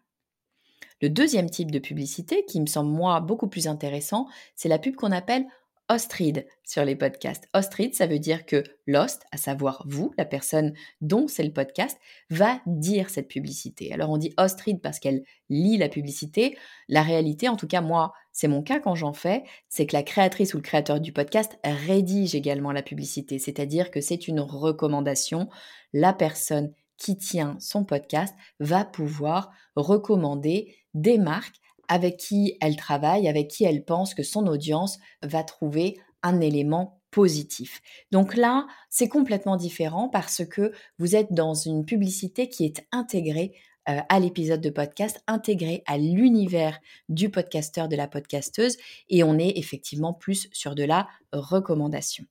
Le 1.01 1.09
deuxième 1.09 1.49
type 1.49 1.71
de 1.71 1.79
publicité 1.79 2.45
qui 2.47 2.61
me 2.61 2.67
semble 2.67 2.91
moi 2.91 3.21
beaucoup 3.21 3.49
plus 3.49 3.67
intéressant, 3.67 4.29
c'est 4.55 4.69
la 4.69 4.79
pub 4.79 4.97
qu'on 4.97 5.13
appelle 5.13 5.47
Ostrid 5.91 6.47
sur 6.65 6.85
les 6.85 6.95
podcasts. 6.95 7.49
Ostrid, 7.53 7.95
ça 7.97 8.07
veut 8.07 8.21
dire 8.21 8.47
que 8.47 8.63
l'host, 8.87 9.23
à 9.33 9.37
savoir 9.37 9.85
vous, 9.89 10.13
la 10.17 10.25
personne 10.25 10.73
dont 11.01 11.27
c'est 11.27 11.43
le 11.43 11.53
podcast, 11.53 11.99
va 12.31 12.61
dire 12.65 13.11
cette 13.11 13.27
publicité. 13.27 13.93
Alors 13.93 14.11
on 14.11 14.17
dit 14.17 14.33
Ostrid 14.39 14.81
parce 14.81 15.01
qu'elle 15.01 15.25
lit 15.49 15.79
la 15.79 15.89
publicité. 15.89 16.57
La 16.89 17.03
réalité, 17.03 17.49
en 17.49 17.57
tout 17.57 17.67
cas 17.67 17.81
moi, 17.81 18.13
c'est 18.31 18.47
mon 18.47 18.63
cas 18.63 18.79
quand 18.79 18.95
j'en 18.95 19.13
fais, 19.13 19.43
c'est 19.69 19.87
que 19.87 19.97
la 19.97 20.05
créatrice 20.05 20.55
ou 20.55 20.59
le 20.59 20.63
créateur 20.63 21.01
du 21.01 21.13
podcast 21.13 21.59
rédige 21.65 22.37
également 22.37 22.71
la 22.71 22.83
publicité, 22.83 23.41
c'est-à-dire 23.41 23.91
que 23.91 24.01
c'est 24.01 24.29
une 24.29 24.41
recommandation. 24.41 25.49
La 25.93 26.13
personne 26.13 26.73
qui 26.99 27.17
tient 27.17 27.57
son 27.59 27.85
podcast 27.85 28.37
va 28.61 28.85
pouvoir 28.85 29.51
recommander 29.75 30.77
des 30.95 31.19
marques 31.19 31.57
avec 31.91 32.17
qui 32.17 32.57
elle 32.61 32.77
travaille, 32.77 33.29
avec 33.29 33.49
qui 33.49 33.65
elle 33.65 33.85
pense 33.85 34.15
que 34.15 34.23
son 34.23 34.47
audience 34.47 34.99
va 35.23 35.43
trouver 35.43 35.99
un 36.23 36.41
élément 36.41 37.03
positif. 37.11 37.83
Donc 38.13 38.37
là, 38.37 38.67
c'est 38.89 39.09
complètement 39.09 39.57
différent 39.57 40.09
parce 40.09 40.45
que 40.45 40.73
vous 40.99 41.17
êtes 41.17 41.33
dans 41.33 41.53
une 41.53 41.85
publicité 41.85 42.49
qui 42.49 42.65
est 42.65 42.87
intégrée 42.93 43.53
euh, 43.89 43.99
à 44.09 44.21
l'épisode 44.21 44.61
de 44.61 44.71
podcast, 44.71 45.21
intégrée 45.27 45.83
à 45.87 45.99
l'univers 45.99 46.79
du 47.09 47.29
podcasteur, 47.29 47.89
de 47.89 47.97
la 47.97 48.07
podcasteuse, 48.07 48.77
et 49.09 49.25
on 49.25 49.37
est 49.37 49.59
effectivement 49.59 50.15
plus 50.15 50.49
sur 50.53 50.77
de 50.77 50.85
la 50.85 51.09
recommandation. 51.33 52.25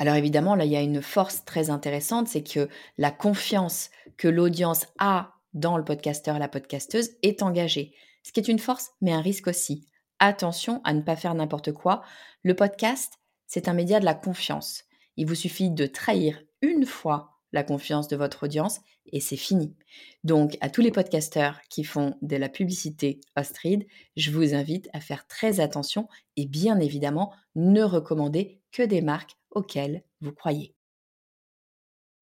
Alors 0.00 0.16
évidemment, 0.16 0.56
là, 0.56 0.64
il 0.64 0.72
y 0.72 0.76
a 0.76 0.82
une 0.82 1.00
force 1.00 1.44
très 1.44 1.70
intéressante, 1.70 2.26
c'est 2.26 2.42
que 2.42 2.68
la 2.98 3.12
confiance 3.12 3.90
que 4.16 4.26
l'audience 4.26 4.86
a 4.98 5.34
dans 5.54 5.76
le 5.76 5.84
podcasteur, 5.84 6.38
la 6.38 6.48
podcasteuse, 6.48 7.10
est 7.22 7.42
engagée. 7.42 7.94
Ce 8.26 8.32
qui 8.32 8.40
est 8.40 8.48
une 8.48 8.58
force, 8.58 8.90
mais 9.00 9.12
un 9.12 9.20
risque 9.20 9.46
aussi. 9.46 9.86
Attention 10.18 10.80
à 10.82 10.92
ne 10.94 11.00
pas 11.00 11.14
faire 11.14 11.36
n'importe 11.36 11.70
quoi. 11.70 12.02
Le 12.42 12.56
podcast, 12.56 13.20
c'est 13.46 13.68
un 13.68 13.72
média 13.72 14.00
de 14.00 14.04
la 14.04 14.14
confiance. 14.14 14.82
Il 15.16 15.28
vous 15.28 15.36
suffit 15.36 15.70
de 15.70 15.86
trahir 15.86 16.42
une 16.60 16.86
fois 16.86 17.38
la 17.52 17.62
confiance 17.62 18.08
de 18.08 18.16
votre 18.16 18.42
audience 18.42 18.80
et 19.12 19.20
c'est 19.20 19.36
fini. 19.36 19.76
Donc, 20.24 20.58
à 20.60 20.70
tous 20.70 20.80
les 20.80 20.90
podcasteurs 20.90 21.60
qui 21.70 21.84
font 21.84 22.18
de 22.20 22.34
la 22.34 22.48
publicité 22.48 23.20
Ostrid, 23.36 23.86
je 24.16 24.32
vous 24.32 24.54
invite 24.54 24.88
à 24.92 24.98
faire 24.98 25.28
très 25.28 25.60
attention 25.60 26.08
et 26.36 26.46
bien 26.46 26.80
évidemment, 26.80 27.32
ne 27.54 27.84
recommander 27.84 28.60
que 28.72 28.82
des 28.82 29.02
marques 29.02 29.36
auxquelles 29.52 30.02
vous 30.20 30.32
croyez. 30.32 30.74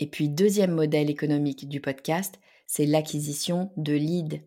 Et 0.01 0.07
puis, 0.07 0.29
deuxième 0.29 0.73
modèle 0.73 1.09
économique 1.09 1.67
du 1.67 1.81
podcast, 1.81 2.39
c'est 2.67 2.85
l'acquisition 2.85 3.73
de 3.79 3.95
leads. 3.95 4.43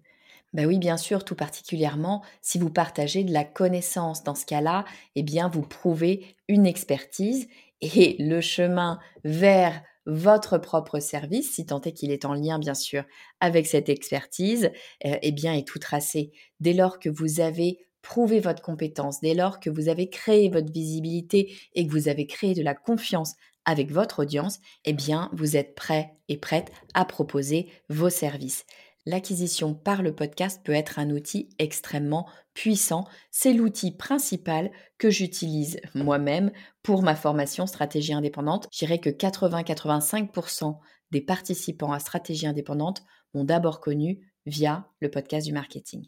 Ben 0.53 0.65
oui, 0.65 0.79
bien 0.79 0.97
sûr, 0.97 1.23
tout 1.25 1.35
particulièrement 1.35 2.23
si 2.41 2.57
vous 2.57 2.69
partagez 2.69 3.23
de 3.23 3.33
la 3.33 3.43
connaissance. 3.43 4.23
Dans 4.23 4.35
ce 4.35 4.45
cas-là, 4.45 4.85
eh 5.15 5.23
bien, 5.23 5.49
vous 5.49 5.61
prouvez 5.61 6.35
une 6.47 6.65
expertise 6.65 7.47
et 7.81 8.15
le 8.19 8.41
chemin 8.41 8.99
vers 9.23 9.81
votre 10.05 10.57
propre 10.57 10.99
service, 10.99 11.53
si 11.53 11.65
tant 11.65 11.81
est 11.81 11.91
qu'il 11.91 12.11
est 12.11 12.23
en 12.23 12.33
lien 12.33 12.59
bien 12.59 12.73
sûr 12.73 13.03
avec 13.41 13.67
cette 13.67 13.89
expertise, 13.89 14.71
euh, 15.05 15.17
eh 15.21 15.31
bien 15.33 15.53
est 15.53 15.67
tout 15.67 15.79
tracé. 15.79 16.31
Dès 16.61 16.71
lors 16.71 16.97
que 16.99 17.09
vous 17.09 17.41
avez 17.41 17.79
prouvé 18.01 18.39
votre 18.39 18.61
compétence, 18.61 19.19
dès 19.19 19.33
lors 19.33 19.59
que 19.59 19.69
vous 19.69 19.89
avez 19.89 20.09
créé 20.09 20.49
votre 20.49 20.71
visibilité 20.71 21.53
et 21.75 21.85
que 21.85 21.91
vous 21.91 22.07
avez 22.07 22.25
créé 22.25 22.53
de 22.53 22.63
la 22.63 22.73
confiance 22.73 23.33
avec 23.65 23.91
votre 23.91 24.19
audience, 24.21 24.59
eh 24.85 24.93
bien 24.93 25.29
vous 25.33 25.57
êtes 25.57 25.75
prêt 25.75 26.13
et 26.29 26.37
prête 26.37 26.71
à 26.93 27.03
proposer 27.03 27.67
vos 27.89 28.09
services 28.09 28.65
l'acquisition 29.07 29.73
par 29.73 30.01
le 30.03 30.13
podcast 30.13 30.61
peut 30.63 30.73
être 30.73 30.99
un 30.99 31.09
outil 31.11 31.49
extrêmement 31.59 32.27
puissant. 32.53 33.05
C'est 33.31 33.53
l'outil 33.53 33.91
principal 33.95 34.69
que 34.97 35.09
j'utilise 35.09 35.79
moi-même 35.95 36.51
pour 36.83 37.03
ma 37.03 37.15
formation 37.15 37.67
stratégie 37.67 38.13
indépendante. 38.13 38.67
Je 38.71 38.79
dirais 38.79 38.99
que 38.99 39.09
80-85% 39.09 40.77
des 41.11 41.21
participants 41.21 41.93
à 41.93 41.99
stratégie 41.99 42.47
indépendante 42.47 43.01
m'ont 43.33 43.45
d'abord 43.45 43.79
connu 43.79 44.29
via 44.45 44.89
le 44.99 45.09
podcast 45.09 45.47
du 45.47 45.53
marketing. 45.53 46.05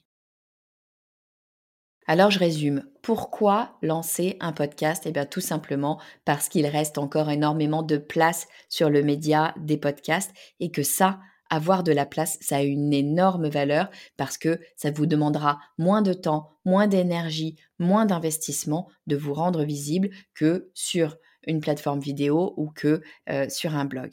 Alors 2.05 2.31
je 2.31 2.39
résume. 2.39 2.83
Pourquoi 3.01 3.77
lancer 3.81 4.35
un 4.41 4.51
podcast? 4.51 5.03
Eh 5.05 5.11
bien 5.11 5.25
tout 5.25 5.41
simplement 5.41 6.01
parce 6.25 6.49
qu'il 6.49 6.65
reste 6.65 6.97
encore 6.97 7.29
énormément 7.29 7.83
de 7.83 7.97
place 7.97 8.47
sur 8.67 8.89
le 8.89 9.03
média 9.03 9.53
des 9.57 9.77
podcasts 9.77 10.33
et 10.59 10.69
que 10.69 10.83
ça, 10.83 11.19
avoir 11.49 11.83
de 11.83 11.91
la 11.91 12.05
place, 12.05 12.37
ça 12.41 12.57
a 12.57 12.61
une 12.61 12.93
énorme 12.93 13.47
valeur 13.47 13.89
parce 14.17 14.37
que 14.37 14.59
ça 14.75 14.91
vous 14.91 15.05
demandera 15.05 15.59
moins 15.77 16.01
de 16.01 16.13
temps, 16.13 16.51
moins 16.65 16.87
d'énergie, 16.87 17.55
moins 17.79 18.05
d'investissement 18.05 18.89
de 19.07 19.15
vous 19.15 19.33
rendre 19.33 19.63
visible 19.63 20.09
que 20.33 20.69
sur 20.73 21.17
une 21.47 21.61
plateforme 21.61 21.99
vidéo 21.99 22.53
ou 22.57 22.69
que 22.69 23.01
euh, 23.29 23.49
sur 23.49 23.75
un 23.75 23.85
blog. 23.85 24.11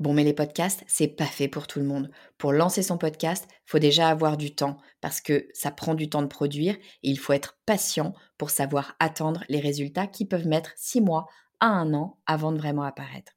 Bon, 0.00 0.12
mais 0.12 0.24
les 0.24 0.34
podcasts, 0.34 0.82
c'est 0.88 1.06
pas 1.06 1.24
fait 1.24 1.46
pour 1.46 1.68
tout 1.68 1.78
le 1.78 1.84
monde. 1.84 2.10
Pour 2.36 2.52
lancer 2.52 2.82
son 2.82 2.98
podcast, 2.98 3.46
faut 3.64 3.78
déjà 3.78 4.08
avoir 4.08 4.36
du 4.36 4.52
temps 4.52 4.76
parce 5.00 5.20
que 5.20 5.46
ça 5.54 5.70
prend 5.70 5.94
du 5.94 6.10
temps 6.10 6.22
de 6.22 6.26
produire 6.26 6.74
et 6.74 7.10
il 7.10 7.18
faut 7.18 7.32
être 7.32 7.58
patient 7.64 8.12
pour 8.36 8.50
savoir 8.50 8.96
attendre 8.98 9.44
les 9.48 9.60
résultats 9.60 10.08
qui 10.08 10.24
peuvent 10.24 10.48
mettre 10.48 10.72
six 10.76 11.00
mois 11.00 11.26
à 11.60 11.68
un 11.68 11.94
an 11.94 12.18
avant 12.26 12.50
de 12.50 12.58
vraiment 12.58 12.82
apparaître. 12.82 13.34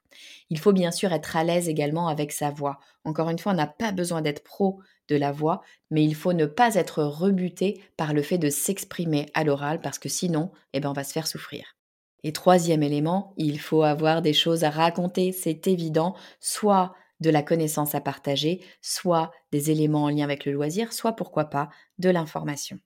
Il 0.49 0.60
faut 0.60 0.73
bien 0.73 0.91
sûr 0.91 1.13
être 1.13 1.36
à 1.36 1.43
l'aise 1.43 1.69
également 1.69 2.08
avec 2.08 2.32
sa 2.32 2.49
voix. 2.49 2.80
Encore 3.03 3.30
une 3.30 3.39
fois, 3.39 3.51
on 3.53 3.56
n'a 3.56 3.67
pas 3.67 3.91
besoin 3.91 4.21
d'être 4.21 4.43
pro 4.43 4.80
de 5.08 5.15
la 5.15 5.32
voix, 5.32 5.62
mais 5.91 6.03
il 6.03 6.15
faut 6.15 6.34
ne 6.34 6.45
pas 6.45 6.75
être 6.75 7.03
rebuté 7.03 7.82
par 7.95 8.13
le 8.13 8.21
fait 8.21 8.38
de 8.38 8.49
s'exprimer 8.49 9.27
à 9.34 9.43
l'oral 9.43 9.82
parce 9.82 9.99
que 9.99 10.10
sinon, 10.10 10.51
eh 10.73 10.80
ben, 10.80 10.89
on 10.89 10.93
va 10.93 11.03
se 11.03 11.13
faire 11.13 11.27
souffrir. 11.27 11.77
Et 12.23 12.34
troisième 12.34 12.84
élément, 12.84 13.34
il 13.38 13.60
faut 13.60 13.84
avoir 13.84 14.21
des 14.21 14.34
choses 14.34 14.63
à 14.63 14.69
raconter, 14.69 15.32
c'est 15.32 15.67
évident, 15.67 16.15
soit 16.39 16.93
de 17.19 17.30
la 17.30 17.41
connaissance 17.41 17.95
à 17.95 18.01
partager, 18.01 18.63
soit 18.82 19.32
des 19.51 19.71
éléments 19.71 20.03
en 20.03 20.10
lien 20.10 20.23
avec 20.23 20.45
le 20.45 20.51
loisir, 20.51 20.93
soit 20.93 21.13
pourquoi 21.13 21.45
pas 21.45 21.69
de 21.97 22.10
l'information. 22.10 22.80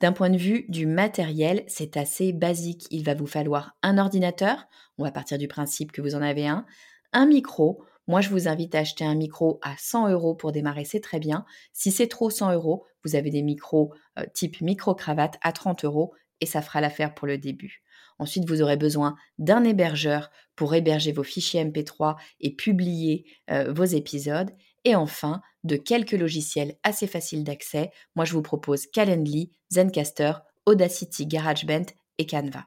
D'un 0.00 0.12
point 0.12 0.30
de 0.30 0.38
vue 0.38 0.64
du 0.68 0.86
matériel, 0.86 1.62
c'est 1.66 1.98
assez 1.98 2.32
basique. 2.32 2.86
Il 2.90 3.04
va 3.04 3.14
vous 3.14 3.26
falloir 3.26 3.76
un 3.82 3.98
ordinateur, 3.98 4.66
on 4.96 5.04
va 5.04 5.12
partir 5.12 5.36
du 5.36 5.46
principe 5.46 5.92
que 5.92 6.00
vous 6.00 6.14
en 6.14 6.22
avez 6.22 6.46
un, 6.46 6.64
un 7.12 7.26
micro. 7.26 7.84
Moi, 8.06 8.22
je 8.22 8.30
vous 8.30 8.48
invite 8.48 8.74
à 8.74 8.78
acheter 8.78 9.04
un 9.04 9.14
micro 9.14 9.60
à 9.62 9.74
100 9.78 10.08
euros 10.08 10.34
pour 10.34 10.52
démarrer, 10.52 10.86
c'est 10.86 11.00
très 11.00 11.20
bien. 11.20 11.44
Si 11.74 11.92
c'est 11.92 12.08
trop 12.08 12.30
100 12.30 12.52
euros, 12.54 12.86
vous 13.04 13.14
avez 13.14 13.30
des 13.30 13.42
micros 13.42 13.92
euh, 14.18 14.24
type 14.32 14.62
micro-cravate 14.62 15.36
à 15.42 15.52
30 15.52 15.84
euros 15.84 16.14
et 16.40 16.46
ça 16.46 16.62
fera 16.62 16.80
l'affaire 16.80 17.14
pour 17.14 17.26
le 17.26 17.36
début. 17.36 17.82
Ensuite, 18.18 18.48
vous 18.48 18.62
aurez 18.62 18.76
besoin 18.76 19.16
d'un 19.38 19.64
hébergeur 19.64 20.30
pour 20.56 20.74
héberger 20.74 21.12
vos 21.12 21.22
fichiers 21.22 21.64
MP3 21.64 22.16
et 22.40 22.54
publier 22.54 23.26
euh, 23.50 23.72
vos 23.72 23.84
épisodes. 23.84 24.50
Et 24.84 24.96
enfin, 24.96 25.40
de 25.64 25.76
quelques 25.76 26.12
logiciels 26.12 26.76
assez 26.82 27.06
faciles 27.06 27.44
d'accès. 27.44 27.90
Moi, 28.16 28.24
je 28.24 28.32
vous 28.32 28.42
propose 28.42 28.86
Calendly, 28.86 29.50
Zencaster, 29.72 30.32
Audacity, 30.66 31.26
GarageBand 31.26 31.86
et 32.18 32.26
Canva. 32.26 32.66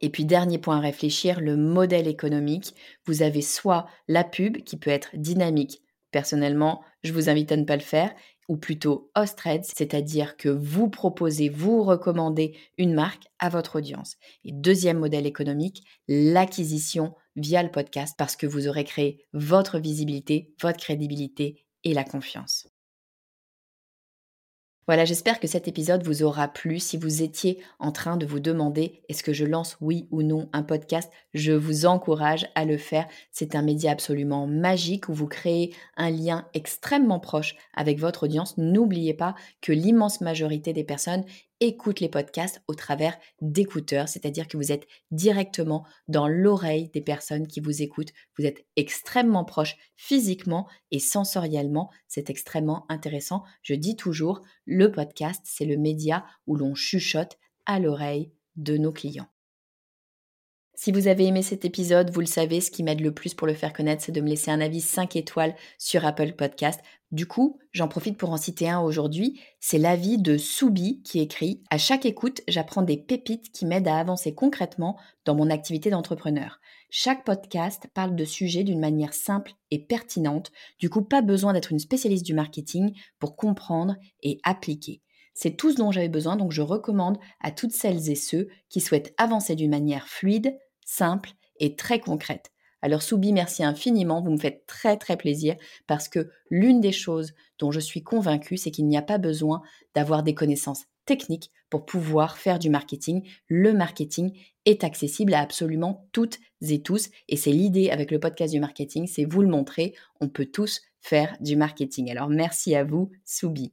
Et 0.00 0.10
puis 0.10 0.24
dernier 0.24 0.58
point 0.58 0.78
à 0.78 0.80
réfléchir, 0.80 1.40
le 1.40 1.56
modèle 1.56 2.08
économique. 2.08 2.74
Vous 3.06 3.22
avez 3.22 3.42
soit 3.42 3.86
la 4.08 4.24
pub 4.24 4.58
qui 4.64 4.76
peut 4.76 4.90
être 4.90 5.10
dynamique. 5.14 5.82
Personnellement, 6.10 6.82
je 7.02 7.12
vous 7.12 7.28
invite 7.28 7.52
à 7.52 7.56
ne 7.56 7.64
pas 7.64 7.76
le 7.76 7.82
faire, 7.82 8.14
ou 8.48 8.56
plutôt 8.56 9.10
host 9.16 9.40
c'est-à-dire 9.62 10.36
que 10.36 10.48
vous 10.48 10.88
proposez, 10.88 11.48
vous 11.48 11.82
recommandez 11.82 12.56
une 12.76 12.94
marque 12.94 13.24
à 13.38 13.48
votre 13.48 13.76
audience. 13.76 14.16
Et 14.44 14.52
deuxième 14.52 14.98
modèle 14.98 15.26
économique, 15.26 15.82
l'acquisition 16.06 17.14
via 17.36 17.62
le 17.62 17.70
podcast 17.70 18.14
parce 18.16 18.36
que 18.36 18.46
vous 18.46 18.68
aurez 18.68 18.84
créé 18.84 19.24
votre 19.32 19.78
visibilité, 19.78 20.54
votre 20.60 20.78
crédibilité 20.78 21.64
et 21.84 21.94
la 21.94 22.04
confiance. 22.04 22.68
Voilà, 24.86 25.06
j'espère 25.06 25.40
que 25.40 25.46
cet 25.46 25.66
épisode 25.66 26.02
vous 26.02 26.22
aura 26.22 26.46
plu. 26.46 26.78
Si 26.78 26.98
vous 26.98 27.22
étiez 27.22 27.62
en 27.78 27.90
train 27.90 28.18
de 28.18 28.26
vous 28.26 28.38
demander 28.38 29.02
est-ce 29.08 29.22
que 29.22 29.32
je 29.32 29.46
lance 29.46 29.78
oui 29.80 30.06
ou 30.10 30.22
non 30.22 30.50
un 30.52 30.62
podcast, 30.62 31.10
je 31.32 31.52
vous 31.52 31.86
encourage 31.86 32.46
à 32.54 32.66
le 32.66 32.76
faire. 32.76 33.06
C'est 33.32 33.54
un 33.54 33.62
média 33.62 33.92
absolument 33.92 34.46
magique 34.46 35.08
où 35.08 35.14
vous 35.14 35.26
créez 35.26 35.74
un 35.96 36.10
lien 36.10 36.46
extrêmement 36.52 37.18
proche 37.18 37.56
avec 37.72 37.98
votre 37.98 38.24
audience. 38.24 38.58
N'oubliez 38.58 39.14
pas 39.14 39.34
que 39.62 39.72
l'immense 39.72 40.20
majorité 40.20 40.74
des 40.74 40.84
personnes 40.84 41.24
écoute 41.64 42.00
les 42.00 42.08
podcasts 42.08 42.62
au 42.68 42.74
travers 42.74 43.18
d'écouteurs, 43.40 44.08
c'est-à-dire 44.08 44.46
que 44.46 44.56
vous 44.56 44.70
êtes 44.70 44.86
directement 45.10 45.86
dans 46.08 46.28
l'oreille 46.28 46.90
des 46.90 47.00
personnes 47.00 47.46
qui 47.46 47.60
vous 47.60 47.82
écoutent. 47.82 48.12
Vous 48.38 48.44
êtes 48.44 48.66
extrêmement 48.76 49.44
proche 49.44 49.76
physiquement 49.96 50.68
et 50.90 50.98
sensoriellement. 50.98 51.90
C'est 52.06 52.30
extrêmement 52.30 52.84
intéressant. 52.88 53.44
Je 53.62 53.74
dis 53.74 53.96
toujours, 53.96 54.42
le 54.66 54.92
podcast, 54.92 55.40
c'est 55.44 55.64
le 55.64 55.78
média 55.78 56.26
où 56.46 56.56
l'on 56.56 56.74
chuchote 56.74 57.38
à 57.66 57.80
l'oreille 57.80 58.30
de 58.56 58.76
nos 58.76 58.92
clients. 58.92 59.28
Si 60.76 60.90
vous 60.90 61.06
avez 61.06 61.26
aimé 61.26 61.42
cet 61.42 61.64
épisode, 61.64 62.10
vous 62.10 62.20
le 62.20 62.26
savez, 62.26 62.60
ce 62.60 62.70
qui 62.70 62.82
m'aide 62.82 63.00
le 63.00 63.14
plus 63.14 63.32
pour 63.32 63.46
le 63.46 63.54
faire 63.54 63.72
connaître, 63.72 64.02
c'est 64.02 64.12
de 64.12 64.20
me 64.20 64.28
laisser 64.28 64.50
un 64.50 64.60
avis 64.60 64.80
5 64.80 65.14
étoiles 65.14 65.54
sur 65.78 66.04
Apple 66.04 66.32
Podcast. 66.32 66.80
Du 67.12 67.26
coup, 67.26 67.60
j'en 67.70 67.86
profite 67.86 68.18
pour 68.18 68.30
en 68.30 68.36
citer 68.36 68.68
un 68.68 68.80
aujourd'hui. 68.80 69.40
C'est 69.60 69.78
l'avis 69.78 70.18
de 70.18 70.36
Soubi 70.36 71.00
qui 71.02 71.20
écrit 71.20 71.62
À 71.70 71.78
chaque 71.78 72.06
écoute, 72.06 72.40
j'apprends 72.48 72.82
des 72.82 72.96
pépites 72.96 73.52
qui 73.52 73.66
m'aident 73.66 73.86
à 73.86 73.98
avancer 73.98 74.34
concrètement 74.34 74.98
dans 75.24 75.36
mon 75.36 75.48
activité 75.48 75.90
d'entrepreneur. 75.90 76.58
Chaque 76.90 77.24
podcast 77.24 77.86
parle 77.94 78.16
de 78.16 78.24
sujets 78.24 78.64
d'une 78.64 78.80
manière 78.80 79.14
simple 79.14 79.52
et 79.70 79.78
pertinente. 79.78 80.50
Du 80.80 80.90
coup, 80.90 81.02
pas 81.02 81.22
besoin 81.22 81.52
d'être 81.52 81.70
une 81.70 81.78
spécialiste 81.78 82.26
du 82.26 82.34
marketing 82.34 82.92
pour 83.20 83.36
comprendre 83.36 83.94
et 84.24 84.40
appliquer. 84.42 85.03
C'est 85.34 85.56
tout 85.56 85.72
ce 85.72 85.76
dont 85.76 85.92
j'avais 85.92 86.08
besoin, 86.08 86.36
donc 86.36 86.52
je 86.52 86.62
recommande 86.62 87.18
à 87.40 87.50
toutes 87.50 87.72
celles 87.72 88.08
et 88.08 88.14
ceux 88.14 88.48
qui 88.68 88.80
souhaitent 88.80 89.14
avancer 89.18 89.54
d'une 89.56 89.70
manière 89.70 90.08
fluide, 90.08 90.56
simple 90.84 91.30
et 91.58 91.76
très 91.76 92.00
concrète. 92.00 92.50
Alors 92.82 93.02
Soubi, 93.02 93.32
merci 93.32 93.64
infiniment, 93.64 94.20
vous 94.20 94.30
me 94.30 94.38
faites 94.38 94.66
très 94.66 94.98
très 94.98 95.16
plaisir 95.16 95.56
parce 95.86 96.08
que 96.08 96.28
l'une 96.50 96.82
des 96.82 96.92
choses 96.92 97.32
dont 97.58 97.70
je 97.70 97.80
suis 97.80 98.02
convaincue, 98.02 98.58
c'est 98.58 98.70
qu'il 98.70 98.86
n'y 98.86 98.98
a 98.98 99.02
pas 99.02 99.16
besoin 99.16 99.62
d'avoir 99.94 100.22
des 100.22 100.34
connaissances 100.34 100.84
techniques 101.06 101.50
pour 101.70 101.86
pouvoir 101.86 102.36
faire 102.36 102.58
du 102.58 102.70
marketing. 102.70 103.26
Le 103.48 103.72
marketing 103.72 104.38
est 104.66 104.84
accessible 104.84 105.34
à 105.34 105.40
absolument 105.40 106.06
toutes 106.12 106.38
et 106.60 106.82
tous. 106.82 107.10
Et 107.28 107.36
c'est 107.36 107.52
l'idée 107.52 107.90
avec 107.90 108.10
le 108.10 108.20
podcast 108.20 108.52
du 108.52 108.60
marketing, 108.60 109.06
c'est 109.06 109.24
vous 109.24 109.42
le 109.42 109.48
montrer. 109.48 109.94
On 110.20 110.28
peut 110.28 110.46
tous 110.46 110.82
faire 111.00 111.36
du 111.40 111.56
marketing. 111.56 112.10
Alors 112.10 112.28
merci 112.28 112.74
à 112.74 112.84
vous, 112.84 113.10
Soubi. 113.24 113.72